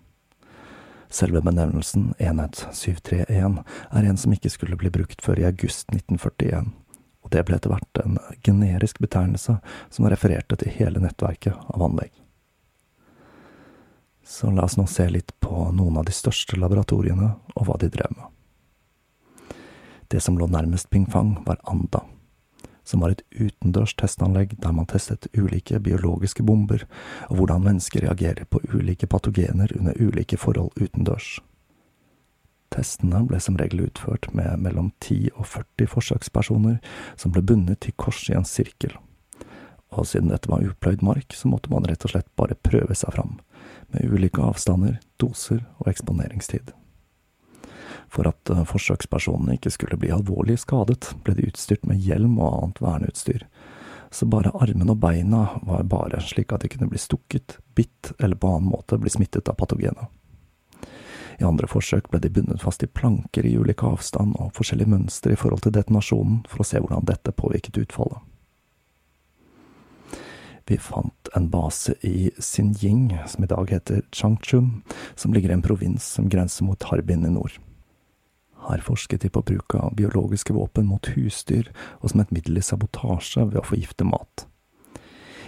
Selve 1.12 1.42
benevnelsen 1.44 2.14
Enhet 2.24 2.66
731 2.72 3.62
er 3.92 4.06
en 4.08 4.20
som 4.20 4.34
ikke 4.34 4.52
skulle 4.52 4.80
bli 4.80 4.92
brukt 4.92 5.22
før 5.24 5.40
i 5.40 5.48
august 5.48 5.92
1941, 5.92 6.72
og 6.72 6.81
det 7.32 7.44
ble 7.48 7.58
etter 7.58 7.72
hvert 7.74 8.02
en 8.04 8.18
generisk 8.44 9.00
betegnelse 9.04 9.58
som 9.90 10.10
refererte 10.12 10.58
til 10.60 10.74
hele 10.78 11.02
nettverket 11.04 11.56
av 11.72 11.84
anlegg. 11.88 12.12
Så 14.24 14.52
la 14.52 14.64
oss 14.68 14.78
nå 14.78 14.86
se 14.88 15.08
litt 15.12 15.34
på 15.44 15.72
noen 15.76 15.98
av 16.00 16.08
de 16.08 16.16
største 16.16 16.60
laboratoriene 16.60 17.34
og 17.56 17.68
hva 17.68 17.76
de 17.82 17.90
drev 17.92 18.14
med. 18.16 18.28
Det 20.12 20.22
som 20.24 20.38
lå 20.40 20.48
nærmest 20.52 20.90
Pingfang, 20.92 21.38
var 21.46 21.60
Anda, 21.64 22.04
som 22.84 23.04
var 23.04 23.14
et 23.14 23.24
utendørs 23.32 23.94
testanlegg 23.96 24.58
der 24.60 24.74
man 24.76 24.90
testet 24.92 25.30
ulike 25.38 25.80
biologiske 25.80 26.44
bomber, 26.44 26.84
og 27.30 27.40
hvordan 27.40 27.64
mennesker 27.64 28.04
reagerer 28.06 28.48
på 28.50 28.60
ulike 28.74 29.08
patogener 29.08 29.72
under 29.78 29.96
ulike 30.00 30.40
forhold 30.40 30.76
utendørs. 30.76 31.40
Testene 32.72 33.20
ble 33.28 33.40
som 33.44 33.58
regel 33.60 33.84
utført 33.90 34.30
med 34.38 34.62
mellom 34.64 34.92
10 35.04 35.34
og 35.36 35.48
40 35.52 35.90
forsøkspersoner 35.92 36.78
som 37.20 37.34
ble 37.36 37.44
bundet 37.44 37.82
til 37.84 37.96
kors 38.00 38.24
i 38.32 38.36
en 38.38 38.48
sirkel. 38.48 38.94
Og 39.92 40.08
siden 40.08 40.32
dette 40.32 40.48
var 40.48 40.64
upløyd 40.64 41.04
mark, 41.04 41.36
så 41.36 41.52
måtte 41.52 41.72
man 41.74 41.84
rett 41.88 42.06
og 42.08 42.14
slett 42.14 42.30
bare 42.40 42.56
prøve 42.64 42.96
seg 42.96 43.12
fram, 43.12 43.40
med 43.92 44.08
ulike 44.08 44.40
avstander, 44.40 45.02
doser 45.20 45.66
og 45.82 45.92
eksponeringstid. 45.92 46.72
For 48.12 48.28
at 48.32 48.52
eh, 48.52 48.64
forsøkspersonene 48.68 49.58
ikke 49.58 49.74
skulle 49.76 50.00
bli 50.00 50.14
alvorlig 50.16 50.62
skadet, 50.64 51.12
ble 51.26 51.36
de 51.36 51.50
utstyrt 51.52 51.84
med 51.88 52.00
hjelm 52.00 52.40
og 52.40 52.56
annet 52.56 52.82
verneutstyr, 52.88 53.46
så 54.12 54.28
bare 54.32 54.52
armene 54.60 54.96
og 54.96 55.04
beina 55.04 55.44
var 55.68 55.84
bare 55.88 56.24
slik 56.24 56.52
at 56.56 56.64
de 56.64 56.72
kunne 56.72 56.90
bli 56.92 57.00
stukket, 57.00 57.60
bitt 57.76 58.12
eller 58.20 58.40
på 58.40 58.56
annen 58.56 58.72
måte 58.72 59.00
bli 59.00 59.12
smittet 59.12 59.52
av 59.52 59.60
patogenet. 59.60 60.08
I 61.40 61.48
andre 61.48 61.70
forsøk 61.70 62.10
ble 62.12 62.20
de 62.24 62.32
bundet 62.34 62.64
fast 62.64 62.84
i 62.84 62.90
planker 62.90 63.46
i 63.48 63.56
ulik 63.58 63.84
avstand 63.88 64.36
og 64.42 64.54
forskjellige 64.58 64.92
mønstre 64.92 65.36
i 65.36 65.40
forhold 65.40 65.64
til 65.66 65.76
detonasjonen, 65.78 66.44
for 66.50 66.64
å 66.64 66.68
se 66.68 66.82
hvordan 66.82 67.08
dette 67.08 67.34
påvirket 67.38 67.80
utfallet. 67.82 68.20
Vi 70.70 70.78
fant 70.78 71.32
en 71.36 71.50
base 71.52 71.98
i 72.08 72.30
Xinjing, 72.40 73.10
som 73.28 73.44
i 73.44 73.50
dag 73.50 73.72
heter 73.74 74.06
Changchun, 74.16 74.84
som 75.16 75.34
ligger 75.34 75.52
i 75.52 75.58
en 75.58 75.66
provins 75.66 76.06
som 76.16 76.30
grenser 76.32 76.64
mot 76.64 76.84
Harbin 76.88 77.26
i 77.28 77.34
nord. 77.34 77.58
Her 78.68 78.84
forsket 78.86 79.26
de 79.26 79.32
på 79.34 79.42
bruk 79.42 79.76
av 79.76 79.96
biologiske 79.98 80.54
våpen 80.54 80.88
mot 80.88 81.10
husdyr, 81.16 81.72
og 82.00 82.14
som 82.14 82.22
et 82.22 82.32
middel 82.32 82.62
i 82.62 82.64
sabotasje 82.64 83.48
ved 83.50 83.60
å 83.64 83.68
forgifte 83.68 84.08
mat. 84.08 84.46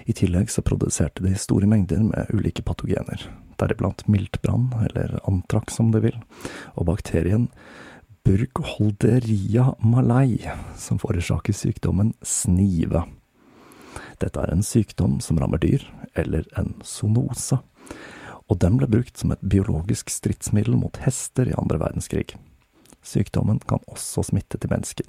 I 0.05 0.13
tillegg 0.13 0.51
så 0.51 0.63
produserte 0.65 1.23
de 1.23 1.33
store 1.39 1.67
mengder 1.69 2.01
med 2.03 2.31
ulike 2.35 2.63
patogener, 2.65 3.23
deriblant 3.59 4.03
miltbrann, 4.11 4.69
eller 4.89 5.19
antrax 5.29 5.77
som 5.77 5.93
du 5.93 6.01
vil, 6.03 6.17
og 6.75 6.89
bakterien 6.91 7.47
Burgholderia 8.23 9.73
malai, 9.83 10.39
som 10.79 10.99
forårsaker 10.99 11.55
sykdommen 11.55 12.13
snive. 12.23 13.03
Dette 14.19 14.39
er 14.39 14.53
en 14.53 14.63
sykdom 14.63 15.17
som 15.23 15.39
rammer 15.41 15.59
dyr, 15.59 15.83
eller 16.15 16.47
en 16.59 16.75
zoonose, 16.87 17.59
og 18.47 18.59
den 18.59 18.77
ble 18.79 18.87
brukt 18.91 19.19
som 19.19 19.33
et 19.35 19.43
biologisk 19.43 20.11
stridsmiddel 20.11 20.77
mot 20.79 20.99
hester 21.03 21.47
i 21.51 21.57
andre 21.59 21.79
verdenskrig. 21.81 22.35
Sykdommen 23.03 23.59
kan 23.67 23.83
også 23.91 24.23
smitte 24.29 24.59
til 24.59 24.71
mennesker. 24.71 25.07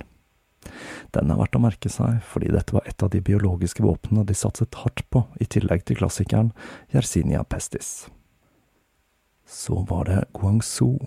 Den 1.14 1.30
er 1.30 1.38
verdt 1.38 1.56
å 1.58 1.62
merke 1.62 1.90
seg, 1.92 2.20
fordi 2.26 2.52
dette 2.54 2.74
var 2.76 2.86
et 2.88 3.02
av 3.04 3.10
de 3.12 3.22
biologiske 3.24 3.84
våpnene 3.84 4.26
de 4.26 4.36
satset 4.36 4.80
hardt 4.82 5.04
på, 5.10 5.24
i 5.40 5.46
tillegg 5.46 5.86
til 5.86 5.98
klassikeren 6.00 6.52
Yersinia 6.94 7.44
pestis. 7.44 8.06
Så 9.44 9.84
var 9.88 10.08
det 10.08 10.24
Guangzhou. 10.36 10.98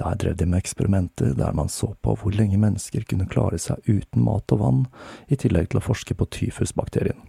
Der 0.00 0.16
drev 0.18 0.36
de 0.40 0.46
med 0.48 0.62
eksperimenter 0.62 1.34
der 1.38 1.52
man 1.54 1.68
så 1.68 1.92
på 2.02 2.14
hvor 2.18 2.34
lenge 2.34 2.58
mennesker 2.58 3.04
kunne 3.08 3.28
klare 3.30 3.60
seg 3.60 3.84
uten 3.86 4.24
mat 4.24 4.52
og 4.54 4.62
vann, 4.62 4.86
i 5.28 5.38
tillegg 5.38 5.70
til 5.70 5.82
å 5.82 5.86
forske 5.86 6.16
på 6.18 6.28
tyfusbakterien. 6.38 7.20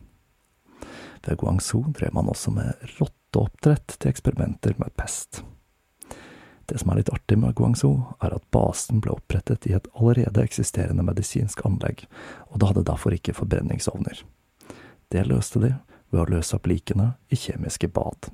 Ved 1.24 1.40
Guangzhou 1.40 1.86
drev 1.96 2.16
man 2.16 2.32
også 2.32 2.52
med 2.56 2.88
rotteoppdrett 2.98 3.98
til 4.00 4.12
eksperimenter 4.12 4.76
med 4.80 4.92
pest. 5.00 5.44
Det 6.66 6.80
som 6.80 6.92
er 6.92 7.02
litt 7.02 7.12
artig 7.12 7.38
med 7.40 7.56
Guangzhou, 7.58 7.98
er 8.24 8.36
at 8.36 8.46
basen 8.56 9.02
ble 9.04 9.12
opprettet 9.18 9.68
i 9.68 9.76
et 9.76 9.88
allerede 9.94 10.46
eksisterende 10.46 11.04
medisinsk 11.04 11.66
anlegg, 11.68 12.06
og 12.52 12.60
det 12.60 12.70
hadde 12.70 12.86
derfor 12.88 13.16
ikke 13.16 13.36
forbrenningsovner. 13.36 14.24
Det 15.12 15.28
løste 15.28 15.60
de 15.60 15.74
ved 16.14 16.22
å 16.24 16.30
løse 16.38 16.56
opp 16.56 16.70
likene 16.70 17.14
i 17.34 17.40
kjemiske 17.40 17.90
bad. 17.92 18.32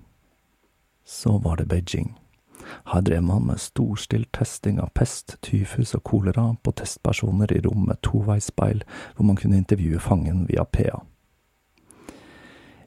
Så 1.06 1.40
var 1.42 1.58
det 1.58 1.70
Beijing. 1.72 2.14
Her 2.92 3.02
drev 3.02 3.24
man 3.24 3.48
med 3.48 3.62
storstilt 3.64 4.30
testing 4.36 4.78
av 4.84 4.92
pest, 4.94 5.38
tyfus 5.42 5.96
og 5.98 6.04
kolera 6.06 6.52
på 6.64 6.74
testpersoner 6.78 7.52
i 7.56 7.62
rom 7.66 7.88
med 7.88 8.02
toveisspeil, 8.06 8.84
hvor 9.16 9.26
man 9.26 9.40
kunne 9.40 9.58
intervjue 9.58 10.00
fangen 10.04 10.46
via 10.52 10.68
PA. 10.70 11.02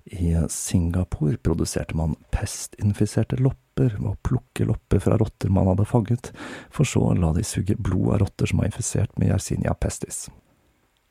I 0.04 0.36
Singapore 0.48 1.36
produserte 1.36 1.96
man 1.96 2.14
pestinfiserte 2.30 3.36
lopper 3.40 3.61
ved 3.80 4.06
å 4.08 4.16
plukke 4.26 4.66
lopper 4.68 5.02
fra 5.02 5.18
rotter 5.20 5.52
man 5.52 5.70
hadde 5.70 5.88
fanget, 5.88 6.32
for 6.70 6.88
så 6.88 7.08
å 7.10 7.16
la 7.18 7.32
de 7.36 7.44
suge 7.46 7.76
blod 7.78 8.14
av 8.14 8.22
rotter 8.24 8.50
som 8.50 8.62
var 8.62 8.70
infisert 8.70 9.14
med 9.18 9.32
Yersinia 9.32 9.74
pestis. 9.74 10.26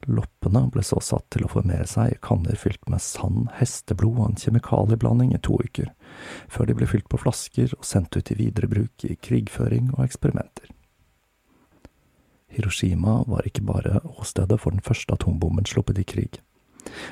Loppene 0.10 0.64
ble 0.74 0.82
så 0.86 0.98
satt 1.04 1.28
til 1.34 1.46
å 1.46 1.52
formere 1.52 1.86
seg 1.90 2.16
i 2.16 2.20
kanner 2.26 2.58
fylt 2.58 2.82
med 2.90 3.04
sand, 3.06 3.52
hesteblod 3.60 4.18
og 4.18 4.30
en 4.32 4.40
kjemikalieblanding 4.42 5.36
i 5.36 5.42
to 5.46 5.60
uker, 5.62 5.92
før 6.50 6.70
de 6.70 6.78
ble 6.80 6.90
fylt 6.90 7.10
på 7.12 7.22
flasker 7.22 7.76
og 7.78 7.86
sendt 7.86 8.18
ut 8.18 8.32
i 8.34 8.38
videre 8.40 8.70
bruk 8.72 9.06
i 9.06 9.18
krigføring 9.18 9.92
og 9.98 10.06
eksperimenter. 10.08 10.74
Hiroshima 12.52 13.22
var 13.30 13.46
ikke 13.48 13.64
bare 13.64 14.02
åstedet 14.18 14.58
for 14.60 14.74
den 14.74 14.84
første 14.84 15.16
atombomben 15.16 15.70
sluppet 15.70 16.02
i 16.02 16.08
krig. 16.08 16.42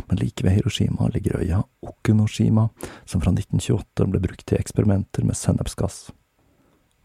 Men 0.07 0.21
like 0.21 0.45
ved 0.45 0.55
Hiroshima 0.57 1.09
ligger 1.13 1.39
øya 1.39 1.63
Okunoshima, 1.81 2.69
som 3.05 3.21
fra 3.21 3.33
1928 3.33 4.07
ble 4.11 4.23
brukt 4.23 4.45
til 4.47 4.59
eksperimenter 4.59 5.27
med 5.27 5.37
sennepsgass. 5.37 6.09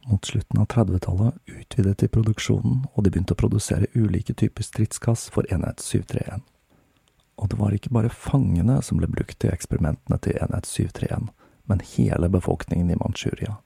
Mot 0.06 0.24
slutten 0.24 0.60
av 0.60 0.66
30-tallet 0.68 1.34
utvidet 1.48 1.98
de 1.98 2.08
produksjonen, 2.12 2.82
og 2.92 3.04
de 3.04 3.12
begynte 3.12 3.32
å 3.36 3.40
produsere 3.40 3.88
ulike 3.94 4.34
typer 4.36 4.66
stridsgass 4.66 5.30
for 5.32 5.48
enhet 5.52 5.80
731. 5.80 6.42
Og 7.40 7.50
det 7.50 7.58
var 7.58 7.74
ikke 7.74 7.92
bare 7.94 8.12
fangene 8.12 8.80
som 8.84 9.00
ble 9.00 9.08
brukt 9.10 9.38
til 9.40 9.54
eksperimentene 9.54 10.20
til 10.22 10.36
enhet 10.44 10.68
731, 10.68 11.30
men 11.70 11.86
hele 11.94 12.28
befolkningen 12.28 12.92
i 12.92 12.98
Manchuria. 13.00 13.56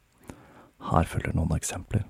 Her 0.93 1.11
følger 1.11 1.35
noen 1.35 1.57
eksempler. 1.57 2.07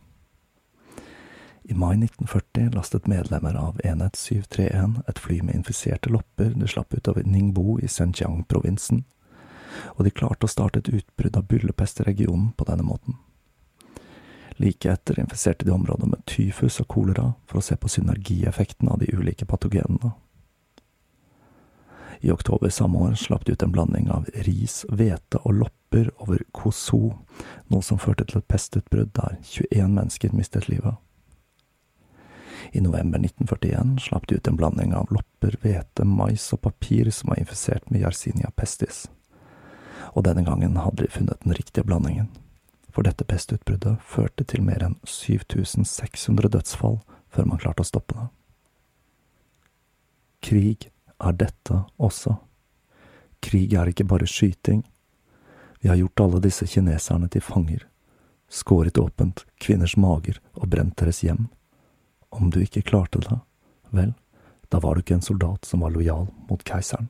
I 1.71 1.75
mai 1.75 1.97
1940 1.97 2.71
lastet 2.75 3.07
medlemmer 3.07 3.55
av 3.55 3.81
Enhet 3.85 4.17
731 4.17 5.03
et 5.09 5.19
fly 5.19 5.43
med 5.43 5.55
infiserte 5.55 6.09
lopper 6.09 6.55
de 6.57 6.69
slapp 6.69 6.95
ut 6.95 7.09
av 7.09 7.19
Ningbo 7.25 7.75
i 7.77 7.89
Xinjiang-provinsen, 7.93 9.03
og 9.93 10.07
de 10.07 10.11
klarte 10.11 10.49
å 10.49 10.49
starte 10.49 10.81
et 10.81 10.89
utbrudd 10.89 11.35
av 11.37 11.45
byllepest 11.51 12.01
i 12.01 12.07
regionen 12.07 12.55
på 12.57 12.65
denne 12.65 12.87
måten. 12.89 13.19
Like 14.57 14.89
etter 14.89 15.21
infiserte 15.21 15.67
de 15.69 15.75
området 15.75 16.09
med 16.09 16.25
tyfus 16.25 16.81
og 16.81 16.89
kolera 16.89 17.27
for 17.45 17.61
å 17.61 17.65
se 17.67 17.77
på 17.77 17.91
synergieffekten 17.93 18.89
av 18.89 19.03
de 19.03 19.11
ulike 19.13 19.45
patogenene. 19.45 20.15
I 22.25 22.33
oktober 22.33 22.73
samme 22.73 23.03
år 23.11 23.19
slapp 23.21 23.45
de 23.45 23.53
ut 23.53 23.63
en 23.63 23.75
blanding 23.77 24.09
av 24.11 24.25
ris, 24.49 24.87
hvete 24.89 25.43
og 25.45 25.61
lopper 25.67 26.09
over 26.17 26.41
Koso, 26.57 27.13
noe 27.69 27.85
som 27.85 28.01
førte 28.01 28.25
til 28.25 28.41
et 28.41 28.49
pestutbrudd 28.49 29.13
der 29.21 29.37
21 29.45 29.93
mennesker 30.01 30.33
mistet 30.33 30.71
livet. 30.73 30.97
I 32.73 32.81
november 32.81 33.19
1941 33.19 33.99
slapp 34.01 34.27
de 34.27 34.35
ut 34.35 34.49
en 34.49 34.57
blanding 34.57 34.95
av 34.95 35.13
lopper, 35.13 35.57
hvete, 35.63 36.05
mais 36.05 36.53
og 36.53 36.61
papir 36.61 37.11
som 37.11 37.33
var 37.33 37.41
infisert 37.41 37.91
med 37.91 38.03
Yersinia 38.03 38.51
pestis. 38.57 39.07
Og 40.15 40.25
denne 40.25 40.45
gangen 40.45 40.77
hadde 40.77 41.05
de 41.05 41.13
funnet 41.13 41.45
den 41.45 41.55
riktige 41.55 41.85
blandingen, 41.85 42.29
for 42.91 43.07
dette 43.07 43.27
pestutbruddet 43.29 44.01
førte 44.03 44.45
til 44.45 44.65
mer 44.65 44.85
enn 44.85 44.99
7600 45.07 46.53
dødsfall 46.57 47.01
før 47.31 47.51
man 47.51 47.61
klarte 47.63 47.85
å 47.85 47.89
stoppe 47.89 48.17
det. 48.17 48.29
Krig 50.49 50.89
er 51.19 51.35
dette 51.35 51.83
også. 51.99 52.37
Krig 53.45 53.75
er 53.75 53.91
ikke 53.91 54.07
bare 54.09 54.27
skyting. 54.27 54.85
Vi 55.81 55.91
har 55.91 55.99
gjort 55.99 56.21
alle 56.21 56.41
disse 56.43 56.67
kineserne 56.67 57.29
til 57.31 57.43
fanger, 57.45 57.85
skåret 58.49 58.99
åpent 58.99 59.45
kvinners 59.63 59.97
mager 59.97 60.41
og 60.55 60.71
brent 60.73 60.97
deres 60.99 61.23
hjem 61.23 61.47
om 62.31 62.51
du 62.51 62.61
ikke 62.63 62.83
klarte 62.83 63.23
det, 63.25 63.41
vel, 63.91 64.13
da 64.69 64.81
var 64.85 64.95
du 64.95 65.05
ikke 65.05 65.19
en 65.19 65.25
soldat 65.25 65.69
som 65.69 65.85
var 65.85 65.95
lojal 65.95 66.29
mot 66.51 66.65
keiseren. 66.65 67.09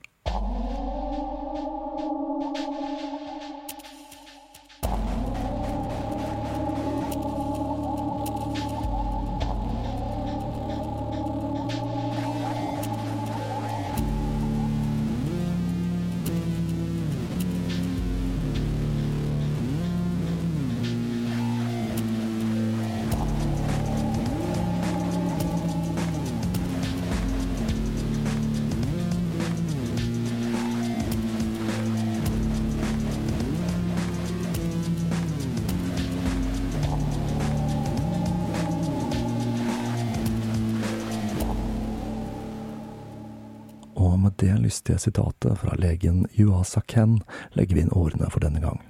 Lystige 44.89 44.99
sitatet 44.99 45.59
fra 45.59 45.75
legen 45.75 46.27
Yuasa 46.33 46.81
Ken 46.81 47.21
legger 47.53 47.75
vi 47.75 47.81
inn 47.83 47.93
ordene 47.93 48.31
for 48.31 48.41
denne 48.41 48.61
gang. 48.61 48.81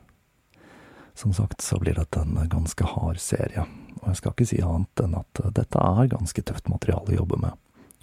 Som 1.14 1.32
sagt 1.32 1.60
så 1.60 1.78
blir 1.78 1.94
dette 1.94 2.20
en 2.20 2.38
ganske 2.48 2.84
hard 2.84 3.18
serie, 3.18 3.64
og 4.00 4.08
jeg 4.08 4.16
skal 4.16 4.32
ikke 4.32 4.46
si 4.46 4.60
annet 4.62 5.02
enn 5.02 5.16
at 5.18 5.40
dette 5.56 5.78
er 5.78 6.06
ganske 6.12 6.42
tøft 6.42 6.68
materiale 6.68 7.10
å 7.10 7.18
jobbe 7.18 7.40
med, 7.42 7.52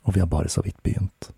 og 0.04 0.14
vi 0.14 0.20
har 0.20 0.28
bare 0.28 0.52
så 0.52 0.62
vidt 0.62 0.82
begynt. 0.84 1.32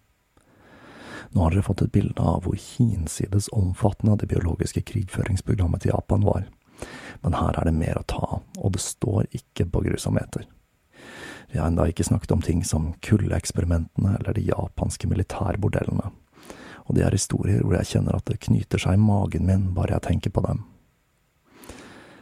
Nå 1.30 1.44
har 1.44 1.54
dere 1.54 1.62
fått 1.62 1.84
et 1.86 1.94
bilde 1.94 2.22
av 2.22 2.42
hvor 2.48 2.58
hinsides 2.58 3.52
omfattende 3.54 4.18
det 4.18 4.32
biologiske 4.34 4.82
krigføringsprogrammet 4.82 5.86
til 5.86 5.94
Japan 5.94 6.26
var, 6.26 6.48
men 7.22 7.38
her 7.38 7.54
er 7.54 7.70
det 7.70 7.78
mer 7.78 8.02
å 8.02 8.08
ta 8.08 8.24
av, 8.26 8.46
og 8.58 8.74
det 8.74 8.82
står 8.82 9.28
ikke 9.30 9.70
på 9.70 9.86
grusomheter. 9.86 10.48
Vi 11.52 11.60
har 11.60 11.70
ennå 11.70 11.86
ikke 11.92 12.04
snakket 12.04 12.34
om 12.34 12.42
ting 12.42 12.64
som 12.66 12.96
kuldeeksperimentene 13.06 14.18
eller 14.18 14.34
de 14.34 14.50
japanske 14.50 15.08
militærbordellene, 15.08 16.10
og 16.88 16.96
det 16.96 17.04
er 17.04 17.16
historier 17.16 17.64
hvor 17.64 17.76
jeg 17.78 17.92
kjenner 17.92 18.18
at 18.18 18.26
det 18.30 18.40
knyter 18.48 18.82
seg 18.82 18.96
i 18.96 19.04
magen 19.04 19.46
min 19.48 19.70
bare 19.76 19.98
jeg 19.98 20.08
tenker 20.08 20.34
på 20.34 20.44
dem. 20.48 20.64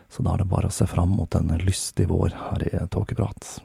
Så 0.10 0.24
da 0.26 0.34
er 0.34 0.42
det 0.42 0.50
bare 0.50 0.72
å 0.72 0.74
se 0.74 0.88
fram 0.90 1.14
mot 1.18 1.36
en 1.38 1.54
lystig 1.62 2.08
vår 2.10 2.34
her 2.34 2.66
i 2.70 2.86
Tåkeprat. 2.90 3.60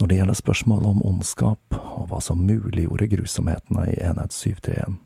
Når 0.00 0.08
det 0.08 0.16
gjelder 0.18 0.36
spørsmålet 0.36 0.88
om 0.88 1.02
ondskap, 1.06 1.76
og 1.76 2.08
hva 2.10 2.18
som 2.24 2.40
muliggjorde 2.42 3.06
grusomhetene 3.12 3.86
i 3.92 3.98
Enhet 4.02 4.34
731, 4.34 4.96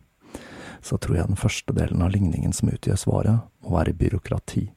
så 0.81 0.99
tror 1.03 1.18
jeg 1.18 1.29
den 1.29 1.41
første 1.41 1.74
delen 1.74 2.03
av 2.07 2.12
ligningen 2.14 2.55
som 2.55 2.70
utgjør 2.70 3.01
svaret, 3.01 3.47
må 3.61 3.74
være 3.77 3.97
byråkrati. 3.99 4.68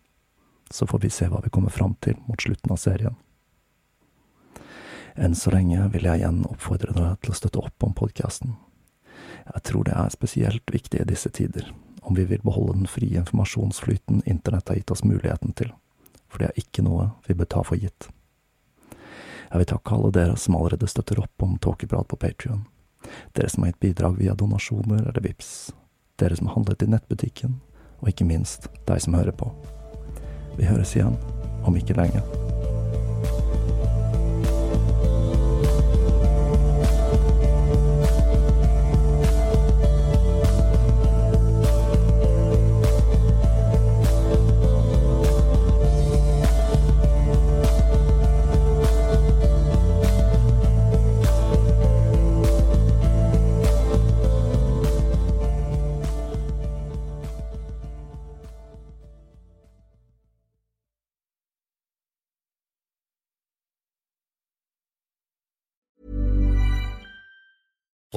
Så 0.73 0.87
får 0.89 1.05
vi 1.05 1.13
se 1.13 1.29
hva 1.29 1.41
vi 1.43 1.51
kommer 1.53 1.73
fram 1.73 1.95
til 2.03 2.17
mot 2.27 2.41
slutten 2.41 2.73
av 2.73 2.81
serien. 2.81 3.17
Enn 5.19 5.35
så 5.35 5.53
lenge 5.53 5.87
vil 5.93 6.05
jeg 6.07 6.21
igjen 6.21 6.43
oppfordre 6.47 6.93
deg 6.95 7.21
til 7.23 7.33
å 7.33 7.37
støtte 7.37 7.63
opp 7.63 7.85
om 7.85 7.95
podkasten. 7.97 8.57
Jeg 9.53 9.63
tror 9.63 9.87
det 9.87 9.95
er 9.97 10.13
spesielt 10.13 10.73
viktig 10.73 11.01
i 11.01 11.07
disse 11.09 11.29
tider, 11.29 11.71
om 12.01 12.15
vi 12.15 12.25
vil 12.29 12.41
beholde 12.43 12.77
den 12.77 12.87
frie 12.87 13.17
informasjonsflyten 13.19 14.21
internett 14.25 14.69
har 14.69 14.77
gitt 14.79 14.91
oss 14.91 15.03
muligheten 15.03 15.53
til, 15.57 15.71
for 16.29 16.41
det 16.41 16.49
er 16.49 16.61
ikke 16.61 16.85
noe 16.85 17.09
vi 17.27 17.37
bør 17.37 17.49
ta 17.49 17.63
for 17.65 17.81
gitt. 17.81 18.09
Jeg 19.49 19.61
vil 19.61 19.69
takke 19.71 19.95
alle 19.95 20.11
dere 20.13 20.35
som 20.37 20.57
allerede 20.59 20.89
støtter 20.89 21.23
opp 21.23 21.45
om 21.45 21.57
Tåkeprat 21.57 22.07
på 22.11 22.19
Patrion, 22.21 22.67
dere 23.33 23.49
som 23.49 23.65
har 23.65 23.73
gitt 23.73 23.81
bidrag 23.87 24.19
via 24.19 24.37
donasjoner 24.37 25.01
eller 25.07 25.25
VIPS, 25.25 25.71
dere 26.21 26.37
som 26.37 26.51
har 26.51 26.59
handlet 26.59 26.85
i 26.85 26.91
nettbutikken, 26.93 27.57
og 27.99 28.13
ikke 28.13 28.29
minst 28.29 28.69
deg 28.85 29.01
som 29.01 29.17
hører 29.17 29.33
på. 29.35 29.49
Vi 30.59 30.69
høres 30.69 30.95
igjen 30.95 31.17
om 31.65 31.75
ikke 31.79 31.97
lenge. 31.97 32.21